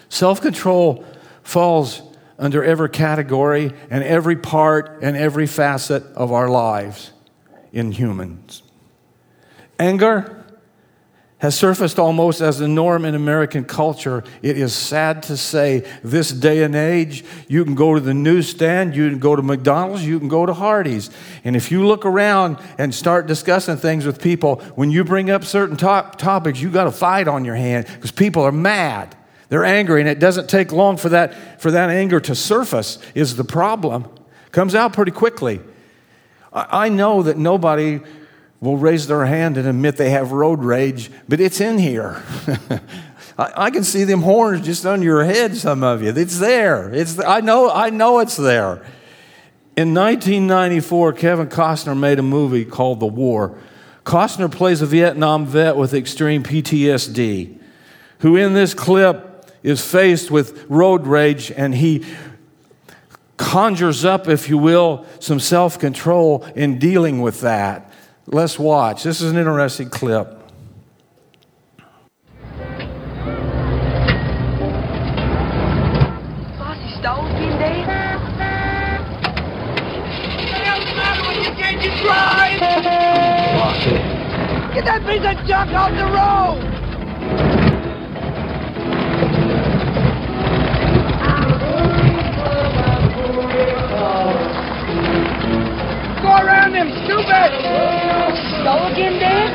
Self 0.09 0.41
control 0.41 1.05
falls 1.43 2.01
under 2.37 2.61
every 2.61 2.89
category 2.89 3.71
and 3.89 4.03
every 4.03 4.35
part 4.35 4.99
and 5.01 5.15
every 5.15 5.47
facet 5.47 6.03
of 6.15 6.33
our 6.33 6.49
lives 6.49 7.11
in 7.71 7.91
humans. 7.91 8.63
Anger 9.79 10.37
has 11.41 11.57
surfaced 11.57 11.97
almost 11.97 12.39
as 12.39 12.59
the 12.59 12.67
norm 12.67 13.03
in 13.03 13.15
American 13.15 13.65
culture. 13.65 14.23
It 14.43 14.59
is 14.59 14.75
sad 14.75 15.23
to 15.23 15.35
say, 15.35 15.83
this 16.03 16.29
day 16.29 16.61
and 16.61 16.75
age, 16.75 17.25
you 17.47 17.65
can 17.65 17.73
go 17.73 17.95
to 17.95 17.99
the 17.99 18.13
newsstand, 18.13 18.95
you 18.95 19.09
can 19.09 19.17
go 19.17 19.35
to 19.35 19.41
McDonald's, 19.41 20.05
you 20.05 20.19
can 20.19 20.27
go 20.27 20.45
to 20.45 20.53
Hardee's. 20.53 21.09
And 21.43 21.55
if 21.55 21.71
you 21.71 21.87
look 21.87 22.05
around 22.05 22.59
and 22.77 22.93
start 22.93 23.25
discussing 23.25 23.77
things 23.77 24.05
with 24.05 24.21
people, 24.21 24.57
when 24.75 24.91
you 24.91 25.03
bring 25.03 25.31
up 25.31 25.43
certain 25.43 25.77
to- 25.77 26.11
topics, 26.15 26.61
you 26.61 26.69
got 26.69 26.85
a 26.85 26.91
fight 26.91 27.27
on 27.27 27.43
your 27.43 27.55
hand 27.55 27.87
because 27.87 28.11
people 28.11 28.43
are 28.43 28.51
mad. 28.51 29.15
They're 29.49 29.65
angry, 29.65 29.99
and 29.99 30.07
it 30.07 30.19
doesn't 30.19 30.47
take 30.47 30.71
long 30.71 30.95
for 30.95 31.09
that, 31.09 31.59
for 31.59 31.71
that 31.71 31.89
anger 31.89 32.19
to 32.19 32.35
surface, 32.35 32.99
is 33.15 33.35
the 33.35 33.43
problem. 33.43 34.07
Comes 34.51 34.75
out 34.75 34.93
pretty 34.93 35.11
quickly. 35.11 35.59
I 36.53 36.89
know 36.89 37.23
that 37.23 37.37
nobody 37.37 38.01
will 38.59 38.77
raise 38.77 39.07
their 39.07 39.25
hand 39.25 39.57
and 39.57 39.67
admit 39.67 39.97
they 39.97 40.11
have 40.11 40.31
road 40.31 40.63
rage, 40.63 41.09
but 41.27 41.39
it's 41.39 41.59
in 41.59 41.77
here. 41.77 42.21
I, 43.37 43.71
can 43.71 43.83
see 43.83 44.03
them 44.03 44.21
horns 44.21 44.65
just 44.65 44.85
under 44.85 45.03
your 45.03 45.23
head, 45.23 45.55
some 45.55 45.83
of 45.83 46.03
you. 46.03 46.09
It's 46.09 46.39
there. 46.39 46.93
It's, 46.93 47.19
I, 47.19 47.39
know, 47.39 47.71
I 47.71 47.89
know 47.89 48.19
it's 48.19 48.35
there. 48.35 48.85
In 49.75 49.93
1994, 49.95 51.13
Kevin 51.13 51.47
Costner 51.47 51.97
made 51.97 52.19
a 52.19 52.23
movie 52.23 52.65
called 52.65 52.99
The 52.99 53.07
War. 53.07 53.57
Costner 54.05 54.51
plays 54.51 54.81
a 54.81 54.85
Vietnam 54.85 55.45
vet 55.45 55.75
with 55.75 55.93
extreme 55.93 56.43
PTSD, 56.43 57.57
who 58.19 58.35
in 58.35 58.53
this 58.53 58.73
clip 58.73 59.49
is 59.63 59.83
faced 59.83 60.29
with 60.29 60.65
road 60.69 61.07
rage 61.07 61.51
and 61.51 61.73
he 61.73 62.05
conjures 63.41 64.05
up, 64.05 64.27
if 64.27 64.47
you 64.47 64.57
will, 64.57 65.05
some 65.19 65.39
self 65.39 65.79
control 65.79 66.45
in 66.55 66.77
dealing 66.77 67.21
with 67.21 67.41
that. 67.41 67.91
Let's 68.27 68.59
watch. 68.59 69.03
This 69.03 69.19
is 69.19 69.31
an 69.31 69.37
interesting 69.37 69.89
clip. 69.89 70.37
Get 84.73 84.85
that 84.85 85.01
piece 85.05 85.25
of 85.25 85.47
junk 85.47 85.71
off 85.71 85.91
the 85.91 86.05
road! 86.05 86.70
Around 96.71 96.87
them, 96.87 97.03
stupid! 97.03 97.51
Go 98.63 98.87
again, 98.87 99.19
Dad? 99.19 99.51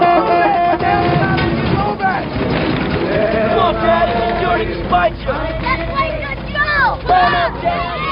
What 0.00 0.80
the 0.80 0.86
hell 0.86 1.38
Move 1.78 2.00
it! 2.00 2.24
Come 3.48 3.58
on, 3.58 3.74
Jordy 4.42 4.66
to 4.66 4.74
spite 4.86 5.16
you. 5.18 5.26
That's 5.26 5.86
way 5.94 6.08
to 6.18 6.34
go! 6.52 8.07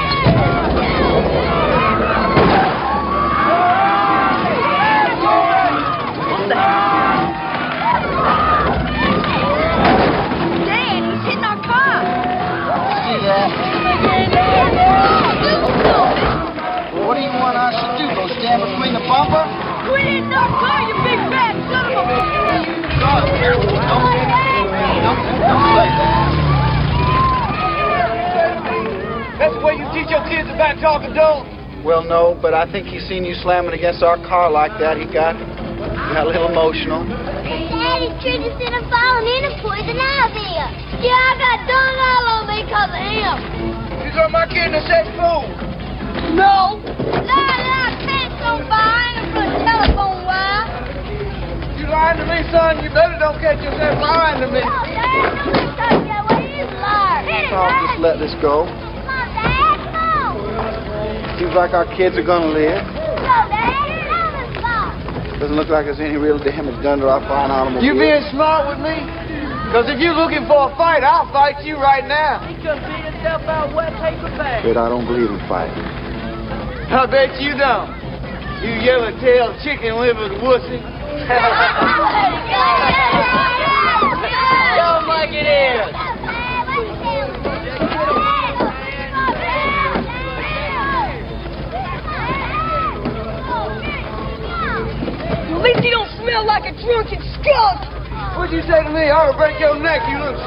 Bumper? 19.07 19.47
Quit 19.87 20.03
hitting 20.03 20.35
our 20.35 20.51
car, 20.59 20.83
you 20.83 20.95
big 21.01 21.19
fat 21.31 21.55
son 21.71 21.95
of 21.95 22.11
a... 22.11 22.19
God, 22.99 23.23
careful. 23.39 23.71
Don't, 23.71 24.03
don't, 25.01 25.19
don't 25.39 25.63
say 25.79 25.87
that. 25.95 26.27
That's 29.39 29.53
the 29.55 29.63
way 29.63 29.79
you 29.79 29.87
teach 29.95 30.11
your 30.11 30.25
kids 30.27 30.49
about 30.51 30.75
talking 30.83 31.15
dope? 31.15 31.47
Well, 31.85 32.03
no, 32.03 32.35
but 32.41 32.53
I 32.53 32.67
think 32.69 32.87
he 32.87 32.99
seen 32.99 33.23
you 33.23 33.35
slamming 33.35 33.71
against 33.71 34.03
our 34.03 34.17
car 34.27 34.51
like 34.51 34.75
that. 34.81 34.97
He 34.97 35.05
got, 35.05 35.37
got 36.11 36.25
a 36.25 36.29
little 36.29 36.49
emotional. 36.49 37.05
Daddy 37.07 38.11
treated 38.19 38.51
us 38.51 38.59
in 38.59 38.73
a 38.75 38.83
falling 38.91 39.29
in 39.29 39.45
and 39.47 39.55
poison 39.63 39.95
ivy. 39.95 40.51
Yeah, 40.99 41.15
I 41.15 41.31
got 41.37 41.57
dung 41.69 41.95
all 42.01 42.25
on 42.33 42.43
me 42.49 42.65
because 42.65 42.91
of 42.91 42.99
him. 43.07 43.37
You 44.03 44.11
got 44.11 44.33
my 44.33 44.49
kid 44.49 44.73
in 44.73 44.75
a 44.75 44.83
sex 44.83 45.07
fool. 45.15 45.45
No. 46.33 46.81
Lie, 46.81 47.23
lie, 47.23 47.76
pants 48.47 48.63
on 48.63 48.69
fire 48.71 49.11
and 49.19 49.27
put 49.35 49.47
a 49.47 49.59
telephone 49.63 50.23
wire. 50.23 50.63
You 51.79 51.85
lying 51.91 52.17
to 52.19 52.25
me, 52.25 52.39
son? 52.51 52.83
You 52.83 52.89
better 52.89 53.17
don't 53.19 53.39
catch 53.39 53.59
yourself 53.59 53.99
lying 53.99 54.41
to 54.41 54.47
me. 54.47 54.61
Oh, 54.63 54.83
Dad, 54.87 55.35
don't 55.75 56.07
that 56.07 56.23
way. 56.31 56.47
He's 56.47 56.67
a 56.67 56.79
liar. 56.79 57.27
I'll 57.51 57.87
just 57.87 57.99
let 57.99 58.19
this 58.19 58.33
go. 58.41 58.65
Come 58.65 59.07
on, 59.07 59.27
Dad, 59.35 59.77
come 59.91 60.39
on. 60.39 61.39
Seems 61.39 61.53
like 61.53 61.73
our 61.73 61.85
kids 61.95 62.17
are 62.17 62.25
gonna 62.25 62.51
live. 62.51 62.81
Go, 62.81 63.37
Dad. 63.51 63.87
Tell 64.07 64.35
us 64.35 64.49
stop. 64.57 65.39
Doesn't 65.39 65.55
look 65.55 65.69
like 65.69 65.85
there's 65.85 66.01
any 66.01 66.17
real 66.17 66.39
damage 66.39 66.81
done 66.81 66.99
to 66.99 67.09
our 67.09 67.21
fine 67.27 67.51
automobile. 67.51 67.83
You 67.83 67.93
being 67.93 68.23
smart 68.31 68.67
with 68.71 68.79
me? 68.81 69.05
Because 69.67 69.91
if 69.91 69.99
you're 69.99 70.15
looking 70.15 70.47
for 70.47 70.71
a 70.71 70.75
fight, 70.79 71.03
I'll 71.03 71.27
fight 71.35 71.59
you 71.59 71.75
right 71.75 72.07
now. 72.07 72.39
He 72.47 72.55
could 72.63 72.79
beat 72.87 73.03
himself 73.03 73.43
out 73.51 73.75
wet 73.75 73.91
paper 73.99 74.31
bag. 74.39 74.63
But 74.63 74.79
I 74.79 74.87
don't 74.87 75.03
believe 75.03 75.27
in 75.29 75.43
fighting. 75.45 75.83
I 76.87 77.03
bet 77.05 77.35
you 77.43 77.51
don't. 77.51 78.06
You 78.61 78.73
yellow-tailed 78.81 79.61
chicken-livered 79.63 80.31
wussy. 80.41 80.81
Show 84.75 84.89
'em 84.97 85.07
like 85.07 85.31
it 85.31 85.45
is. 85.45 85.93
At 95.47 95.61
least 95.61 95.83
you 95.83 95.91
don't 95.91 96.09
smell 96.17 96.45
like 96.45 96.65
a 96.65 96.71
drunken 96.81 97.21
skunk. 97.37 97.79
What'd 98.37 98.53
you 98.53 98.61
say 98.63 98.83
to 98.83 98.89
me? 98.89 99.09
I 99.09 99.27
will 99.27 99.37
break 99.37 99.59
your 99.59 99.75
neck, 99.79 100.01
you 100.09 100.17
little... 100.17 100.39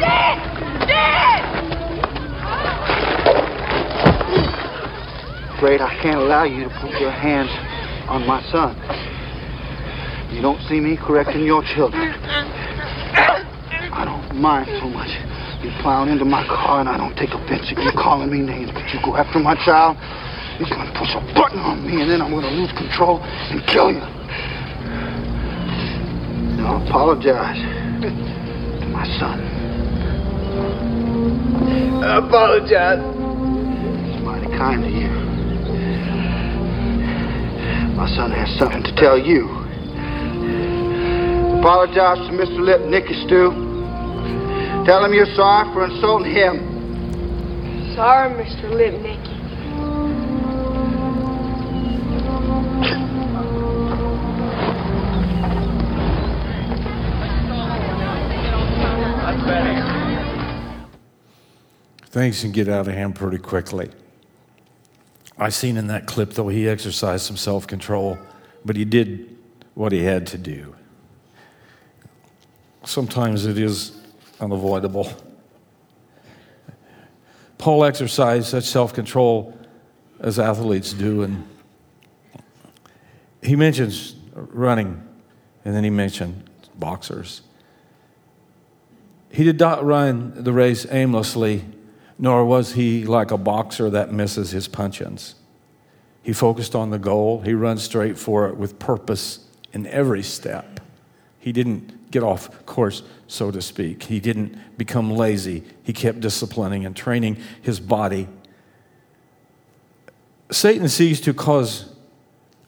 Dad! 0.00 0.38
Dad! 0.86 1.37
Afraid 5.58 5.80
I 5.80 5.90
can't 6.00 6.22
allow 6.22 6.44
you 6.44 6.62
to 6.62 6.70
put 6.78 6.94
your 7.00 7.10
hands 7.10 7.50
on 8.06 8.24
my 8.28 8.38
son. 8.54 8.78
You 10.30 10.40
don't 10.40 10.62
see 10.70 10.78
me 10.78 10.96
correcting 10.96 11.42
your 11.42 11.64
children. 11.74 12.14
I 13.90 14.04
don't 14.06 14.38
mind 14.38 14.70
so 14.78 14.86
much 14.86 15.10
you 15.58 15.74
plowing 15.82 16.10
into 16.10 16.24
my 16.24 16.46
car, 16.46 16.78
and 16.78 16.88
I 16.88 16.96
don't 16.96 17.16
take 17.16 17.30
offense 17.30 17.66
at 17.74 17.82
you 17.82 17.90
calling 17.98 18.30
me 18.30 18.38
names, 18.38 18.70
but 18.70 18.86
you 18.94 19.00
go 19.02 19.16
after 19.16 19.40
my 19.40 19.56
child, 19.66 19.98
you're 20.62 20.70
going 20.70 20.86
to 20.86 20.94
push 20.94 21.10
a 21.18 21.20
button 21.34 21.58
on 21.58 21.82
me, 21.84 22.02
and 22.02 22.08
then 22.08 22.22
I'm 22.22 22.30
going 22.30 22.46
to 22.46 22.54
lose 22.54 22.70
control 22.78 23.18
and 23.18 23.58
kill 23.66 23.90
you. 23.90 24.06
Now 26.54 26.86
apologize 26.86 27.58
to 27.98 28.86
my 28.94 29.02
son. 29.18 29.42
I 32.04 32.18
apologize. 32.22 33.02
It's 33.02 34.22
mighty 34.22 34.46
kind 34.56 34.84
of 34.84 34.90
you. 34.92 35.27
My 37.98 38.08
son 38.14 38.30
has 38.30 38.56
something 38.60 38.84
to 38.84 38.94
tell 38.94 39.18
you. 39.18 39.48
Apologize 41.58 42.18
to 42.28 42.32
Mr. 42.32 42.60
Lipnicki, 42.60 43.12
Stu. 43.26 43.50
Tell 44.86 45.04
him 45.04 45.12
you're 45.12 45.26
sorry 45.34 45.72
for 45.74 45.84
insulting 45.84 46.32
him. 46.32 47.94
Sorry, 47.96 48.30
Mr. 48.34 48.70
Lipnicki. 48.70 49.34
Things 62.10 62.42
can 62.42 62.52
get 62.52 62.68
out 62.68 62.86
of 62.86 62.94
hand 62.94 63.16
pretty 63.16 63.38
quickly. 63.38 63.90
I 65.38 65.50
seen 65.50 65.76
in 65.76 65.86
that 65.86 66.06
clip, 66.06 66.32
though, 66.32 66.48
he 66.48 66.68
exercised 66.68 67.24
some 67.24 67.36
self 67.36 67.66
control, 67.66 68.18
but 68.64 68.76
he 68.76 68.84
did 68.84 69.36
what 69.74 69.92
he 69.92 70.02
had 70.02 70.26
to 70.28 70.38
do. 70.38 70.74
Sometimes 72.84 73.46
it 73.46 73.58
is 73.58 74.00
unavoidable. 74.40 75.12
Paul 77.58 77.84
exercised 77.84 78.48
such 78.48 78.64
self 78.64 78.92
control 78.92 79.56
as 80.20 80.38
athletes 80.38 80.92
do, 80.92 81.22
and 81.22 81.46
he 83.42 83.54
mentions 83.54 84.16
running, 84.34 85.02
and 85.64 85.74
then 85.74 85.84
he 85.84 85.90
mentioned 85.90 86.50
boxers. 86.76 87.42
He 89.30 89.44
did 89.44 89.60
not 89.60 89.84
run 89.84 90.32
the 90.42 90.52
race 90.52 90.86
aimlessly, 90.90 91.64
nor 92.18 92.44
was 92.44 92.72
he 92.72 93.04
like 93.04 93.30
a 93.30 93.38
boxer 93.38 93.88
that 93.90 94.12
misses 94.12 94.50
his 94.50 94.68
punch-ins. 94.68 95.36
He 96.22 96.32
focused 96.32 96.74
on 96.74 96.90
the 96.90 96.98
goal. 96.98 97.40
He 97.42 97.54
runs 97.54 97.82
straight 97.82 98.18
for 98.18 98.48
it 98.48 98.56
with 98.56 98.78
purpose 98.78 99.40
in 99.72 99.86
every 99.86 100.22
step. 100.22 100.80
He 101.38 101.52
didn't 101.52 102.10
get 102.10 102.22
off 102.22 102.66
course, 102.66 103.02
so 103.28 103.50
to 103.50 103.62
speak. 103.62 104.04
He 104.04 104.18
didn't 104.20 104.76
become 104.76 105.10
lazy. 105.10 105.62
He 105.82 105.92
kept 105.92 106.20
disciplining 106.20 106.84
and 106.84 106.96
training 106.96 107.38
his 107.62 107.80
body. 107.80 108.28
Satan 110.50 110.88
seeks 110.88 111.20
to 111.20 111.32
cause 111.32 111.94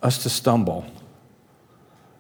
us 0.03 0.23
to 0.23 0.31
stumble 0.31 0.87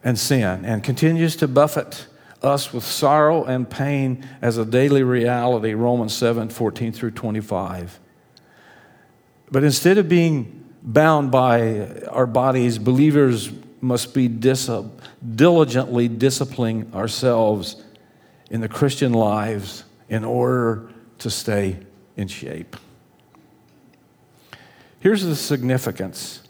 and 0.02 0.18
sin 0.18 0.64
and 0.64 0.82
continues 0.82 1.36
to 1.36 1.48
buffet 1.48 2.06
us 2.42 2.72
with 2.72 2.84
sorrow 2.84 3.44
and 3.44 3.68
pain 3.68 4.26
as 4.40 4.56
a 4.56 4.64
daily 4.64 5.02
reality, 5.02 5.74
Romans 5.74 6.14
7 6.14 6.48
14 6.48 6.92
through 6.92 7.10
25. 7.12 8.00
But 9.50 9.64
instead 9.64 9.98
of 9.98 10.08
being 10.08 10.64
bound 10.82 11.30
by 11.30 12.02
our 12.08 12.26
bodies, 12.26 12.78
believers 12.78 13.50
must 13.80 14.14
be 14.14 14.28
dis- 14.28 14.70
diligently 15.34 16.08
disciplining 16.08 16.92
ourselves 16.94 17.82
in 18.50 18.60
the 18.60 18.68
Christian 18.68 19.12
lives 19.12 19.84
in 20.08 20.24
order 20.24 20.90
to 21.18 21.30
stay 21.30 21.78
in 22.16 22.28
shape. 22.28 22.76
Here's 25.00 25.22
the 25.22 25.36
significance 25.36 26.42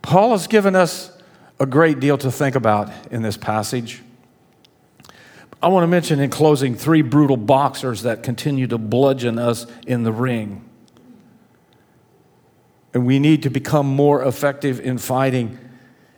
Paul 0.00 0.32
has 0.32 0.46
given 0.46 0.74
us 0.74 1.10
a 1.60 1.66
great 1.66 2.00
deal 2.00 2.18
to 2.18 2.30
think 2.30 2.56
about 2.56 2.90
in 3.12 3.22
this 3.22 3.36
passage. 3.36 4.02
I 5.62 5.68
want 5.68 5.84
to 5.84 5.88
mention 5.88 6.18
in 6.18 6.28
closing 6.28 6.74
three 6.74 7.02
brutal 7.02 7.36
boxers 7.36 8.02
that 8.02 8.24
continue 8.24 8.66
to 8.66 8.78
bludgeon 8.78 9.38
us 9.38 9.64
in 9.86 10.02
the 10.02 10.10
ring. 10.10 10.68
And 12.92 13.06
we 13.06 13.20
need 13.20 13.44
to 13.44 13.50
become 13.50 13.86
more 13.86 14.24
effective 14.24 14.80
in 14.80 14.98
fighting 14.98 15.56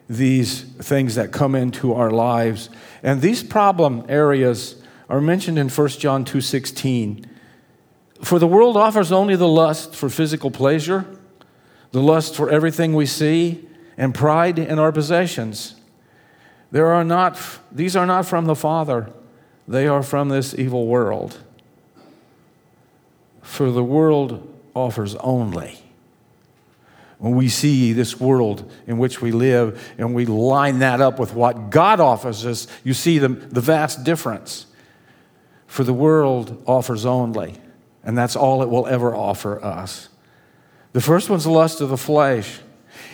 these 0.08 0.62
things 0.62 1.16
that 1.16 1.30
come 1.30 1.54
into 1.54 1.92
our 1.92 2.10
lives. 2.10 2.70
And 3.02 3.20
these 3.20 3.42
problem 3.42 4.06
areas 4.08 4.82
are 5.10 5.20
mentioned 5.20 5.58
in 5.58 5.68
1 5.68 6.00
John 6.00 6.24
2:16. 6.24 7.26
For 8.22 8.38
the 8.38 8.46
world 8.46 8.78
offers 8.78 9.12
only 9.12 9.36
the 9.36 9.48
lust 9.48 9.94
for 9.94 10.08
physical 10.08 10.50
pleasure, 10.50 11.04
the 11.92 12.00
lust 12.00 12.34
for 12.34 12.48
everything 12.48 12.94
we 12.94 13.04
see, 13.04 13.68
and 13.98 14.14
pride 14.14 14.58
in 14.58 14.78
our 14.78 14.90
possessions. 14.90 15.74
There 16.72 16.86
are 16.86 17.04
not, 17.04 17.38
these 17.70 17.94
are 17.94 18.06
not 18.06 18.24
from 18.24 18.46
the 18.46 18.56
Father, 18.56 19.10
they 19.66 19.86
are 19.86 20.02
from 20.02 20.28
this 20.28 20.54
evil 20.54 20.86
world. 20.86 21.38
For 23.42 23.70
the 23.70 23.84
world 23.84 24.46
offers 24.74 25.14
only. 25.16 25.78
When 27.18 27.36
we 27.36 27.48
see 27.48 27.92
this 27.92 28.20
world 28.20 28.70
in 28.86 28.98
which 28.98 29.22
we 29.22 29.32
live 29.32 29.94
and 29.96 30.14
we 30.14 30.26
line 30.26 30.80
that 30.80 31.00
up 31.00 31.18
with 31.18 31.32
what 31.32 31.70
God 31.70 32.00
offers 32.00 32.44
us, 32.44 32.66
you 32.82 32.92
see 32.92 33.18
the, 33.18 33.28
the 33.28 33.60
vast 33.60 34.04
difference. 34.04 34.66
For 35.66 35.84
the 35.84 35.94
world 35.94 36.62
offers 36.66 37.06
only, 37.06 37.54
and 38.02 38.18
that's 38.18 38.36
all 38.36 38.62
it 38.62 38.68
will 38.68 38.86
ever 38.86 39.14
offer 39.14 39.62
us. 39.64 40.08
The 40.92 41.00
first 41.00 41.30
one's 41.30 41.46
lust 41.46 41.80
of 41.80 41.88
the 41.88 41.96
flesh. 41.96 42.60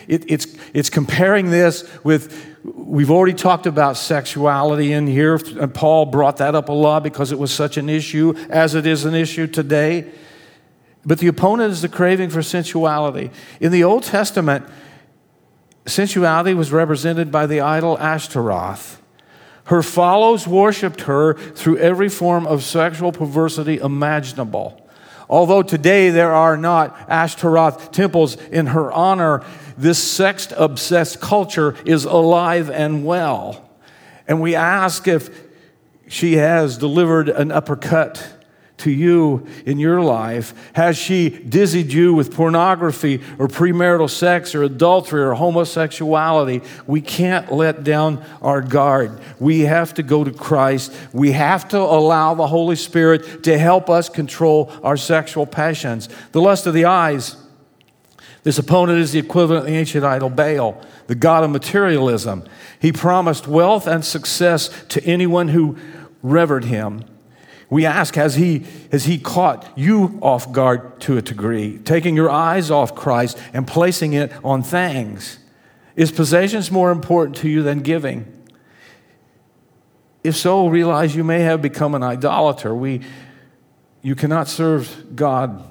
It, 0.08 0.24
it's, 0.30 0.46
it's 0.74 0.90
comparing 0.90 1.50
this 1.50 1.88
with, 2.02 2.49
we've 2.62 3.11
already 3.11 3.35
talked 3.35 3.66
about 3.66 3.96
sexuality 3.96 4.92
in 4.92 5.07
here, 5.07 5.37
and 5.59 5.73
Paul 5.73 6.07
brought 6.07 6.38
that 6.38 6.55
up 6.55 6.68
a 6.68 6.73
lot 6.73 7.03
because 7.03 7.33
it 7.33 7.38
was 7.38 7.53
such 7.53 7.77
an 7.77 7.88
issue, 7.88 8.35
as 8.51 8.75
it 8.75 8.87
is 8.87 9.05
an 9.05 9.14
issue 9.14 9.46
today. 9.46 10.11
But 11.05 11.18
the 11.18 11.29
opponent 11.29 11.73
is 11.73 11.83
the 11.83 11.88
craving 11.88 12.31
for 12.31 12.42
sensuality. 12.42 13.31
In 13.61 13.73
the 13.73 13.85
Old 13.85 14.03
Testament, 14.03 14.66
sensuality 15.87 16.55
was 16.55 16.73
represented 16.73 17.33
by 17.33 17.46
the 17.46 17.61
idol 17.61 17.99
Ashtaroth. 17.99 19.01
Her 19.64 19.83
followers 19.83 20.46
worshiped 20.46 21.03
her 21.03 21.35
through 21.35 21.79
every 21.79 22.09
form 22.09 22.46
of 22.46 22.62
sexual 22.62 23.12
perversity 23.12 23.79
imaginable. 23.79 24.77
Although 25.29 25.62
today 25.62 26.11
there 26.11 26.33
are 26.33 26.57
not 26.57 26.99
Ashtaroth 27.09 27.92
temples 27.92 28.35
in 28.49 28.66
her 28.66 28.90
honor, 28.90 29.44
this 29.81 30.03
sex 30.03 30.49
obsessed 30.57 31.21
culture 31.21 31.77
is 31.85 32.05
alive 32.05 32.71
and 32.71 33.05
well. 33.05 33.69
And 34.27 34.40
we 34.40 34.55
ask 34.55 35.09
if 35.09 35.31
she 36.09 36.35
has 36.35 36.77
delivered 36.77 37.29
an 37.29 37.53
uppercut 37.53 38.40
to 38.81 38.90
you 38.90 39.47
in 39.64 39.79
your 39.79 40.01
life? 40.01 40.55
Has 40.73 40.97
she 40.97 41.29
dizzied 41.29 41.93
you 41.93 42.14
with 42.14 42.35
pornography 42.35 43.21
or 43.38 43.49
premarital 43.49 44.11
sex 44.11 44.55
or 44.55 44.62
adultery 44.62 45.23
or 45.23 45.35
homosexuality? 45.35 46.62
We 46.87 47.01
can't 47.01 47.53
let 47.53 47.85
down 47.85 48.25
our 48.43 48.61
guard. 48.61 49.21
We 49.38 49.61
have 49.61 49.95
to 49.95 50.03
go 50.03 50.25
to 50.25 50.33
Christ. 50.33 50.93
We 51.12 51.33
have 51.33 51.69
to 51.69 51.79
allow 51.79 52.35
the 52.35 52.47
Holy 52.47 52.77
Spirit 52.77 53.45
to 53.45 53.59
help 53.59 53.88
us 53.88 54.09
control 54.09 54.73
our 54.83 54.97
sexual 54.97 55.47
passions. 55.47 56.09
The 56.33 56.40
lust 56.40 56.66
of 56.66 56.75
the 56.75 56.87
eyes. 56.87 57.37
This 58.42 58.59
opponent 58.59 58.98
is 58.98 59.12
the 59.12 59.18
equivalent 59.18 59.66
of 59.66 59.72
the 59.72 59.79
ancient 59.79 60.05
idol 60.05 60.31
Baal, 60.31 60.81
the 61.07 61.14
god 61.14 61.44
of 61.44 61.50
materialism. 61.50 62.44
He 62.81 62.92
promised 62.92 63.46
wealth 63.46 63.87
and 63.87 64.05
success 64.05 64.70
to 64.88 65.05
anyone 65.05 65.48
who 65.48 65.76
revered 66.22 66.64
him. 66.64 67.05
We 67.68 67.87
ask, 67.87 68.16
has 68.16 68.35
he, 68.35 68.66
has 68.90 69.05
he 69.05 69.18
caught 69.18 69.70
you 69.76 70.18
off 70.22 70.50
guard 70.50 71.00
to 71.03 71.18
a 71.18 71.22
degree, 71.22 71.79
taking 71.79 72.16
your 72.16 72.29
eyes 72.29 72.70
off 72.70 72.94
Christ 72.94 73.38
and 73.53 73.66
placing 73.66 74.14
it 74.14 74.33
on 74.42 74.62
things? 74.62 75.38
Is 75.94 76.11
possessions 76.11 76.70
more 76.70 76.90
important 76.90 77.37
to 77.38 77.48
you 77.48 77.62
than 77.62 77.81
giving? 77.81 78.37
If 80.24 80.37
so, 80.37 80.66
realize 80.66 81.14
you 81.14 81.24
may 81.24 81.40
have 81.40 81.62
become 81.62 81.94
an 81.94 82.03
idolater. 82.03 82.74
We, 82.74 83.03
you 84.03 84.14
cannot 84.14 84.48
serve 84.48 85.14
God, 85.14 85.64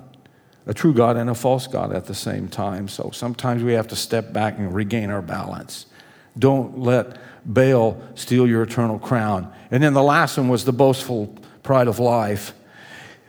a 0.65 0.73
true 0.73 0.93
God, 0.93 1.17
and 1.17 1.29
a 1.29 1.35
false 1.35 1.67
God 1.67 1.93
at 1.93 2.05
the 2.05 2.13
same 2.13 2.47
time. 2.47 2.87
So 2.87 3.09
sometimes 3.11 3.63
we 3.63 3.73
have 3.73 3.87
to 3.87 3.95
step 3.95 4.33
back 4.33 4.57
and 4.57 4.73
regain 4.73 5.09
our 5.09 5.21
balance. 5.21 5.85
Don't 6.37 6.79
let 6.79 7.17
Baal 7.45 8.01
steal 8.15 8.47
your 8.47 8.63
eternal 8.63 8.99
crown. 8.99 9.51
And 9.71 9.81
then 9.81 9.93
the 9.93 10.03
last 10.03 10.37
one 10.37 10.49
was 10.49 10.65
the 10.65 10.73
boastful 10.73 11.35
pride 11.63 11.87
of 11.87 11.99
life. 11.99 12.53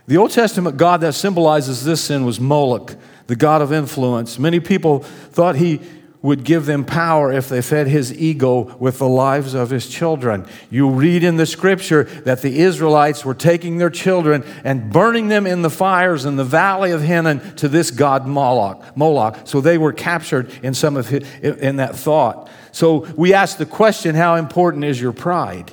The 0.06 0.16
Old 0.16 0.32
Testament 0.32 0.76
God 0.76 1.00
that 1.02 1.14
symbolizes 1.14 1.84
this 1.84 2.02
sin 2.02 2.24
was 2.24 2.40
Moloch, 2.40 2.96
the 3.26 3.36
god 3.36 3.62
of 3.62 3.72
influence. 3.72 4.38
Many 4.38 4.60
people 4.60 5.00
thought 5.00 5.56
he 5.56 5.80
would 6.22 6.44
give 6.44 6.66
them 6.66 6.84
power 6.84 7.32
if 7.32 7.48
they 7.48 7.62
fed 7.62 7.86
his 7.86 8.12
ego 8.12 8.76
with 8.78 8.98
the 8.98 9.08
lives 9.08 9.54
of 9.54 9.70
his 9.70 9.88
children. 9.88 10.46
You 10.68 10.90
read 10.90 11.24
in 11.24 11.36
the 11.36 11.46
scripture 11.46 12.04
that 12.24 12.42
the 12.42 12.60
Israelites 12.60 13.24
were 13.24 13.34
taking 13.34 13.78
their 13.78 13.90
children 13.90 14.44
and 14.62 14.92
burning 14.92 15.28
them 15.28 15.46
in 15.46 15.62
the 15.62 15.70
fires 15.70 16.26
in 16.26 16.36
the 16.36 16.44
valley 16.44 16.90
of 16.90 17.02
Hinnom 17.02 17.40
to 17.56 17.68
this 17.68 17.90
god 17.90 18.26
Moloch. 18.26 18.96
Moloch. 18.96 19.38
So 19.44 19.60
they 19.62 19.78
were 19.78 19.94
captured 19.94 20.52
in 20.62 20.74
some 20.74 20.96
of 20.96 21.08
his, 21.08 21.26
in 21.40 21.76
that 21.76 21.96
thought. 21.96 22.50
So 22.72 23.06
we 23.16 23.32
ask 23.32 23.56
the 23.56 23.66
question, 23.66 24.14
how 24.14 24.36
important 24.36 24.84
is 24.84 25.00
your 25.00 25.12
pride? 25.12 25.72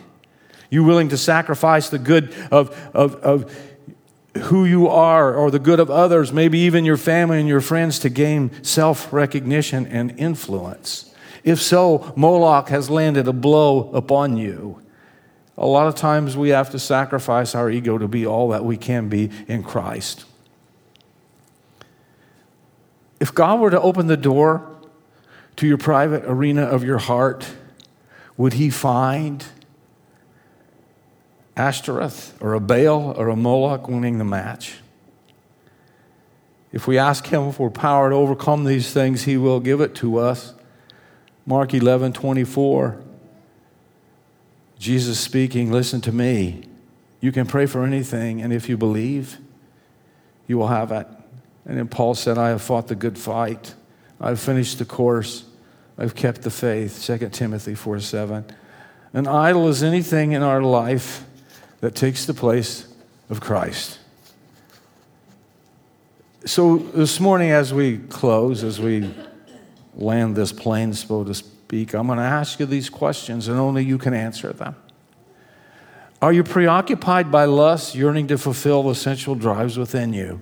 You 0.69 0.83
willing 0.83 1.09
to 1.09 1.17
sacrifice 1.17 1.89
the 1.89 1.99
good 1.99 2.33
of, 2.51 2.69
of, 2.93 3.15
of 3.15 3.67
who 4.37 4.65
you 4.65 4.87
are 4.87 5.33
or 5.33 5.51
the 5.51 5.59
good 5.59 5.79
of 5.79 5.89
others, 5.89 6.31
maybe 6.31 6.59
even 6.59 6.85
your 6.85 6.97
family 6.97 7.39
and 7.39 7.47
your 7.47 7.61
friends, 7.61 7.99
to 7.99 8.09
gain 8.09 8.51
self 8.63 9.11
recognition 9.11 9.85
and 9.87 10.17
influence? 10.19 11.13
If 11.43 11.61
so, 11.61 12.13
Moloch 12.15 12.69
has 12.69 12.89
landed 12.89 13.27
a 13.27 13.33
blow 13.33 13.91
upon 13.91 14.37
you. 14.37 14.81
A 15.57 15.65
lot 15.65 15.87
of 15.87 15.95
times 15.95 16.37
we 16.37 16.49
have 16.49 16.69
to 16.71 16.79
sacrifice 16.79 17.55
our 17.55 17.69
ego 17.69 17.97
to 17.97 18.07
be 18.07 18.25
all 18.25 18.49
that 18.49 18.63
we 18.63 18.77
can 18.77 19.09
be 19.09 19.31
in 19.47 19.63
Christ. 19.63 20.25
If 23.19 23.33
God 23.33 23.59
were 23.59 23.71
to 23.71 23.81
open 23.81 24.07
the 24.07 24.17
door 24.17 24.69
to 25.55 25.67
your 25.67 25.77
private 25.77 26.23
arena 26.25 26.63
of 26.63 26.83
your 26.83 26.99
heart, 26.99 27.49
would 28.35 28.53
He 28.53 28.69
find 28.69 29.43
Ashtoreth 31.57 32.37
or 32.39 32.53
a 32.53 32.59
Baal 32.59 33.13
or 33.17 33.29
a 33.29 33.35
Moloch 33.35 33.87
winning 33.89 34.19
the 34.19 34.23
match. 34.23 34.75
If 36.71 36.87
we 36.87 36.97
ask 36.97 37.25
Him 37.25 37.51
for 37.51 37.71
power 37.71 38.11
to 38.11 38.15
overcome 38.15 38.63
these 38.63 38.93
things, 38.93 39.23
He 39.23 39.35
will 39.37 39.59
give 39.59 39.81
it 39.81 39.95
to 39.95 40.17
us. 40.17 40.53
Mark 41.45 41.73
11 41.73 42.13
24. 42.13 43.01
Jesus 44.77 45.19
speaking, 45.19 45.71
listen 45.71 46.01
to 46.01 46.11
me. 46.11 46.63
You 47.19 47.31
can 47.31 47.47
pray 47.47 47.65
for 47.65 47.83
anything, 47.83 48.41
and 48.41 48.53
if 48.53 48.69
you 48.69 48.77
believe, 48.77 49.39
you 50.45 50.59
will 50.59 50.67
have 50.67 50.91
it. 50.91 51.07
And 51.65 51.79
then 51.79 51.87
Paul 51.87 52.13
said, 52.13 52.37
I 52.37 52.49
have 52.49 52.61
fought 52.61 52.87
the 52.87 52.95
good 52.95 53.17
fight. 53.17 53.73
I've 54.21 54.39
finished 54.39 54.77
the 54.77 54.85
course. 54.85 55.45
I've 55.97 56.13
kept 56.13 56.43
the 56.43 56.51
faith. 56.51 57.03
2 57.03 57.29
Timothy 57.29 57.73
4 57.73 57.99
7. 57.99 58.45
An 59.13 59.25
idol 59.25 59.67
is 59.67 59.81
anything 59.81 60.33
in 60.33 60.43
our 60.43 60.61
life 60.61 61.26
that 61.81 61.95
takes 61.95 62.25
the 62.25 62.33
place 62.33 62.87
of 63.29 63.41
Christ. 63.41 63.99
So, 66.45 66.77
this 66.77 67.19
morning, 67.19 67.51
as 67.51 67.73
we 67.73 67.97
close, 67.97 68.63
as 68.63 68.79
we 68.79 69.13
land 69.95 70.35
this 70.35 70.53
plane, 70.53 70.93
so 70.93 71.23
to 71.23 71.33
speak, 71.33 71.93
I'm 71.93 72.07
going 72.07 72.19
to 72.19 72.23
ask 72.23 72.59
you 72.59 72.65
these 72.65 72.89
questions, 72.89 73.47
and 73.47 73.59
only 73.59 73.83
you 73.83 73.97
can 73.97 74.13
answer 74.13 74.53
them. 74.53 74.75
Are 76.21 76.33
you 76.33 76.43
preoccupied 76.43 77.31
by 77.31 77.45
lust, 77.45 77.93
yearning 77.95 78.27
to 78.27 78.37
fulfill 78.37 78.83
the 78.83 78.95
sensual 78.95 79.35
drives 79.35 79.77
within 79.77 80.13
you? 80.13 80.41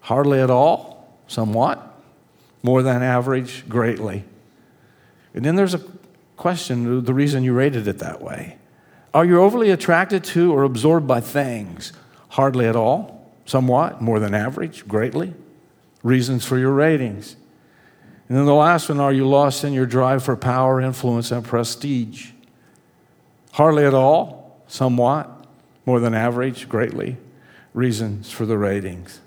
Hardly 0.00 0.40
at 0.40 0.50
all, 0.50 1.18
somewhat, 1.28 1.94
more 2.62 2.82
than 2.82 3.02
average, 3.02 3.68
greatly. 3.68 4.24
And 5.34 5.44
then 5.44 5.54
there's 5.54 5.74
a 5.74 5.82
question 6.36 7.04
the 7.04 7.14
reason 7.14 7.44
you 7.44 7.52
rated 7.52 7.86
it 7.86 8.00
that 8.00 8.20
way. 8.20 8.57
Are 9.18 9.24
you 9.24 9.42
overly 9.42 9.70
attracted 9.70 10.22
to 10.22 10.52
or 10.52 10.62
absorbed 10.62 11.08
by 11.08 11.20
things? 11.20 11.92
Hardly 12.28 12.66
at 12.66 12.76
all, 12.76 13.28
somewhat, 13.46 14.00
more 14.00 14.20
than 14.20 14.32
average, 14.32 14.86
greatly. 14.86 15.34
Reasons 16.04 16.44
for 16.44 16.56
your 16.56 16.70
ratings. 16.70 17.34
And 18.28 18.38
then 18.38 18.46
the 18.46 18.54
last 18.54 18.88
one 18.88 19.00
are 19.00 19.12
you 19.12 19.26
lost 19.26 19.64
in 19.64 19.72
your 19.72 19.86
drive 19.86 20.22
for 20.22 20.36
power, 20.36 20.80
influence, 20.80 21.32
and 21.32 21.44
prestige? 21.44 22.30
Hardly 23.50 23.84
at 23.84 23.92
all, 23.92 24.62
somewhat, 24.68 25.28
more 25.84 25.98
than 25.98 26.14
average, 26.14 26.68
greatly. 26.68 27.16
Reasons 27.74 28.30
for 28.30 28.46
the 28.46 28.56
ratings. 28.56 29.20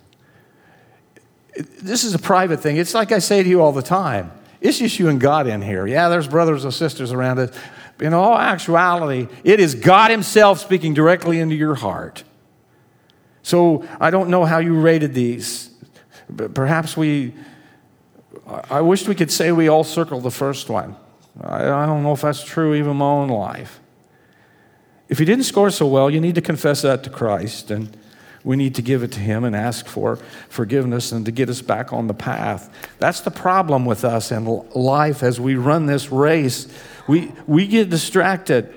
This 1.82 2.06
is 2.06 2.14
a 2.14 2.20
private 2.20 2.62
thing. 2.62 2.78
It's 2.78 2.94
like 2.94 3.12
I 3.12 3.20
say 3.20 3.44
to 3.44 3.50
you 3.50 3.62
all 3.62 3.74
the 3.74 3.82
time. 3.82 4.32
It's 4.62 4.78
just 4.78 5.00
you 5.00 5.10
and 5.10 5.20
God 5.20 5.48
in 5.48 5.62
here. 5.62 5.86
Yeah, 5.86 6.08
there's 6.08 6.30
brothers 6.30 6.64
or 6.64 6.72
sisters 6.72 7.12
around 7.12 7.40
us, 7.40 7.58
in 8.02 8.14
all 8.14 8.38
actuality, 8.38 9.28
it 9.44 9.60
is 9.60 9.76
God 9.76 10.12
Himself 10.12 10.60
speaking 10.60 10.94
directly 10.94 11.40
into 11.40 11.56
your 11.56 11.76
heart. 11.76 12.24
So 13.44 13.88
I 14.00 14.10
don't 14.10 14.30
know 14.30 14.46
how 14.46 14.60
you 14.60 14.80
rated 14.80 15.14
these. 15.14 15.70
But 16.30 16.54
perhaps 16.54 16.96
we, 16.96 17.34
I 18.70 18.82
wish 18.82 19.08
we 19.08 19.16
could 19.16 19.32
say 19.32 19.52
we 19.52 19.68
all 19.68 19.84
circled 19.84 20.24
the 20.24 20.32
first 20.32 20.70
one. 20.70 20.96
I, 21.40 21.86
don't 21.86 22.04
know 22.04 22.14
if 22.14 22.22
that's 22.22 22.44
true 22.44 22.74
even 22.76 22.98
my 22.98 23.06
own 23.06 23.30
life. 23.30 23.80
If 25.10 25.20
you 25.20 25.26
didn't 25.26 25.44
score 25.44 25.70
so 25.70 25.88
well, 25.88 26.10
you 26.10 26.22
need 26.22 26.36
to 26.36 26.42
confess 26.42 26.82
that 26.84 27.04
to 27.04 27.10
Christ, 27.10 27.72
and 27.72 27.96
we 28.44 28.56
need 28.56 28.76
to 28.76 28.82
give 28.82 29.04
it 29.04 29.12
to 29.14 29.20
Him 29.20 29.44
and 29.44 29.56
ask 29.56 29.86
for 29.86 30.18
forgiveness 30.50 31.12
and 31.12 31.26
to 31.26 31.32
get 31.32 31.50
us 31.50 31.62
back 31.62 31.94
on 31.94 32.08
the 32.08 32.14
path. 32.14 32.74
That's 33.00 33.22
the 33.22 33.32
problem 33.32 33.86
with 33.86 34.04
us 34.04 34.32
in 34.32 34.46
life 34.46 35.24
as 35.24 35.40
we 35.40 35.56
run 35.56 35.86
this 35.86 36.12
race 36.12 36.68
we, 37.08 37.32
we 37.48 37.68
get 37.68 37.90
distracted. 37.90 38.74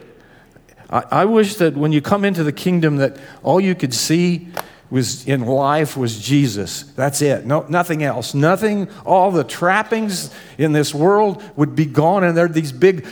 I, 0.90 1.04
I 1.10 1.24
wish 1.24 1.56
that 1.56 1.76
when 1.76 1.92
you 1.92 2.00
come 2.00 2.24
into 2.24 2.44
the 2.44 2.52
kingdom 2.52 2.96
that 2.96 3.16
all 3.42 3.60
you 3.60 3.74
could 3.74 3.94
see 3.94 4.48
was 4.90 5.26
in 5.26 5.46
life 5.46 5.96
was 5.96 6.20
Jesus. 6.20 6.82
That's 6.82 7.22
it. 7.22 7.46
No, 7.46 7.64
nothing 7.68 8.02
else. 8.02 8.34
Nothing, 8.34 8.88
all 9.04 9.30
the 9.30 9.44
trappings 9.44 10.32
in 10.58 10.72
this 10.72 10.94
world 10.94 11.42
would 11.56 11.74
be 11.74 11.86
gone, 11.86 12.24
and 12.24 12.36
there 12.36 12.44
are 12.44 12.48
these 12.48 12.72
big 12.72 13.06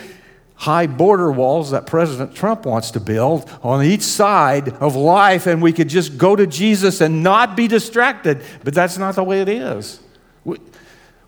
high 0.63 0.87
border 0.87 1.29
walls 1.29 1.71
that 1.71 1.85
President 1.85 2.33
Trump 2.33 2.65
wants 2.65 2.91
to 2.91 2.99
build 3.01 3.49
on 3.63 3.83
each 3.83 4.01
side 4.01 4.69
of 4.75 4.95
life, 4.95 5.45
and 5.45 5.61
we 5.61 5.73
could 5.73 5.89
just 5.89 6.17
go 6.17 6.37
to 6.37 6.47
Jesus 6.47 7.01
and 7.01 7.21
not 7.21 7.57
be 7.57 7.67
distracted. 7.67 8.41
But 8.63 8.73
that's 8.73 8.97
not 8.97 9.15
the 9.15 9.25
way 9.25 9.41
it 9.41 9.49
is. 9.49 9.99
We, 10.45 10.57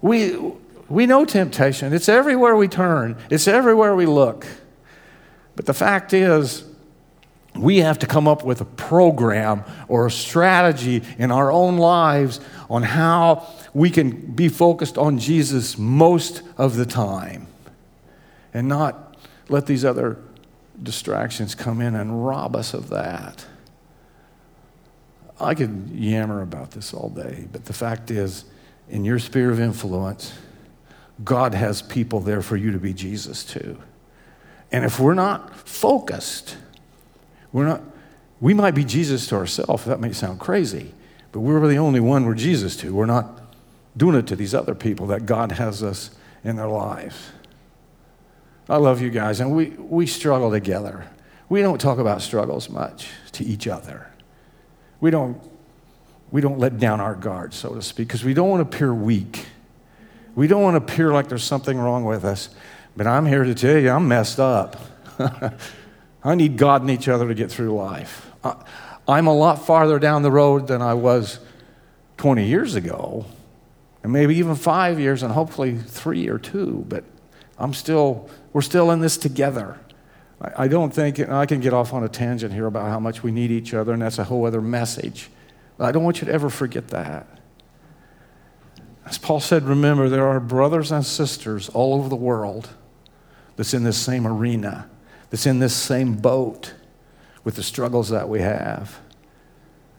we, 0.02 0.38
we 0.88 1.06
know 1.06 1.26
temptation, 1.26 1.92
it's 1.92 2.08
everywhere 2.08 2.56
we 2.56 2.70
turn, 2.70 3.18
it's 3.30 3.46
everywhere 3.46 3.94
we 3.94 4.06
look. 4.06 4.48
But 5.58 5.66
the 5.66 5.74
fact 5.74 6.14
is, 6.14 6.64
we 7.54 7.80
have 7.80 8.00
to 8.00 8.08
come 8.08 8.30
up 8.30 8.46
with 8.46 8.62
a 8.62 8.66
program 8.66 9.66
or 9.90 10.06
a 10.06 10.12
strategy 10.12 11.04
in 11.18 11.30
our 11.32 11.52
own 11.52 11.76
lives 11.76 12.40
on 12.70 12.84
how 12.84 13.46
we 13.74 13.90
can 13.90 14.12
be 14.12 14.48
focused 14.48 14.98
on 14.98 15.20
Jesus 15.20 15.78
most 15.78 16.42
of 16.58 16.78
the 16.78 16.86
time 16.86 17.48
and 18.54 18.70
not 18.70 19.05
let 19.50 19.66
these 19.66 19.86
other 19.86 20.18
distractions 20.82 21.56
come 21.56 21.82
in 21.82 21.96
and 21.96 22.26
rob 22.26 22.56
us 22.56 22.74
of 22.74 22.90
that. 22.90 23.46
I 25.40 25.54
could 25.54 25.90
yammer 25.94 26.42
about 26.42 26.72
this 26.72 26.94
all 26.94 27.10
day, 27.10 27.48
but 27.52 27.66
the 27.66 27.74
fact 27.74 28.10
is, 28.12 28.46
in 28.90 29.04
your 29.04 29.20
sphere 29.20 29.52
of 29.52 29.60
influence, 29.60 30.34
God 31.24 31.54
has 31.54 31.82
people 31.82 32.20
there 32.20 32.42
for 32.42 32.56
you 32.56 32.72
to 32.72 32.80
be 32.80 32.94
Jesus 32.94 33.44
too. 33.44 33.78
And 34.72 34.86
if 34.86 35.00
we're 35.00 35.14
not 35.14 35.56
focused, 35.68 36.58
we're 37.52 37.66
not, 37.66 37.82
we 38.42 38.54
might 38.54 38.76
be 38.76 38.84
Jesus 38.84 39.28
to 39.28 39.36
ourselves. 39.36 39.86
That 39.86 40.00
may 40.00 40.12
sound 40.12 40.40
crazy, 40.40 40.94
but 41.32 41.40
we're 41.40 41.66
the 41.68 41.78
only 41.78 42.00
one 42.00 42.26
we're 42.26 42.34
Jesus 42.34 42.76
to. 42.78 42.94
We're 42.94 43.06
not 43.06 43.42
doing 43.96 44.16
it 44.16 44.28
to 44.28 44.36
these 44.36 44.54
other 44.54 44.76
people 44.76 45.08
that 45.08 45.26
God 45.26 45.54
has 45.54 45.82
us 45.82 46.12
in 46.44 46.58
their 46.58 46.68
lives. 46.68 47.16
I 48.68 48.78
love 48.78 49.02
you 49.02 49.10
guys, 49.10 49.40
and 49.40 49.56
we, 49.56 49.68
we 49.70 50.08
struggle 50.08 50.50
together. 50.52 51.06
We 51.50 51.62
don't 51.62 51.80
talk 51.80 52.00
about 52.00 52.22
struggles 52.22 52.70
much 52.70 53.08
to 53.34 53.44
each 53.44 53.68
other. 53.68 54.12
We 55.00 55.12
don't, 55.12 55.40
we 56.32 56.42
don't 56.42 56.58
let 56.58 56.80
down 56.80 57.00
our 57.00 57.16
guard, 57.16 57.54
so 57.54 57.76
to 57.76 57.82
speak, 57.82 58.08
because 58.08 58.24
we 58.24 58.34
don't 58.34 58.50
want 58.50 58.70
to 58.70 58.76
appear 58.76 58.94
weak. 58.94 59.46
We 60.34 60.48
don't 60.48 60.64
want 60.64 60.74
to 60.76 60.94
appear 60.94 61.14
like 61.14 61.30
there's 61.30 61.44
something 61.44 61.78
wrong 61.78 62.06
with 62.06 62.26
us. 62.26 62.50
But 62.98 63.08
I'm 63.08 63.26
here 63.26 63.44
to 63.44 63.54
tell 63.54 63.78
you, 63.78 63.92
I'm 63.92 64.08
messed 64.08 64.40
up. 64.40 64.78
I 66.24 66.34
need 66.36 66.58
God 66.58 66.82
and 66.82 66.90
each 66.90 67.08
other 67.08 67.28
to 67.28 67.36
get 67.36 67.52
through 67.52 67.76
life. 67.76 68.32
I'm 69.08 69.28
a 69.28 69.34
lot 69.34 69.66
farther 69.66 70.00
down 70.00 70.24
the 70.24 70.32
road 70.32 70.68
than 70.68 70.82
I 70.82 70.96
was 70.96 71.40
20 72.18 72.46
years 72.46 72.76
ago. 72.76 73.26
and 74.02 74.12
maybe 74.12 74.36
even 74.38 74.56
five 74.56 75.00
years, 75.00 75.24
and 75.24 75.32
hopefully 75.32 75.78
three 75.78 76.28
or 76.28 76.40
two, 76.40 76.86
but 76.88 77.04
I'm 77.58 77.74
still, 77.74 78.30
we're 78.56 78.62
still 78.62 78.90
in 78.92 79.02
this 79.02 79.18
together. 79.18 79.78
I, 80.40 80.70
don't 80.70 80.94
think, 80.94 81.20
I 81.20 81.46
can 81.46 81.60
get 81.60 81.74
off 81.74 81.92
on 81.92 82.06
a 82.06 82.08
tangent 82.08 82.54
here 82.54 82.68
about 82.68 82.90
how 82.90 83.02
much 83.02 83.22
we 83.22 83.30
need 83.34 83.52
each 83.52 83.74
other, 83.74 83.92
and 83.92 84.02
that's 84.02 84.18
a 84.18 84.24
whole 84.24 84.46
other 84.46 84.62
message. 84.62 85.30
But 85.78 85.84
I 85.88 85.92
don't 85.92 86.06
want 86.06 86.22
you 86.22 86.28
to 86.28 86.32
ever 86.32 86.50
forget 86.50 86.88
that. 86.88 87.28
As 89.06 89.18
Paul 89.18 89.42
said, 89.42 89.64
remember, 89.64 90.08
there 90.08 90.26
are 90.26 90.40
brothers 90.40 90.94
and 90.94 91.06
sisters 91.06 91.68
all 91.68 91.96
over 91.96 92.08
the 92.08 92.16
world 92.16 92.70
that's 93.58 93.74
in 93.74 93.84
this 93.84 93.98
same 93.98 94.26
arena, 94.26 94.90
that's 95.32 95.46
in 95.46 95.60
this 95.60 95.76
same 95.76 96.16
boat 96.16 96.76
with 97.44 97.58
the 97.58 97.64
struggles 97.64 98.08
that 98.08 98.30
we 98.30 98.40
have. 98.40 99.02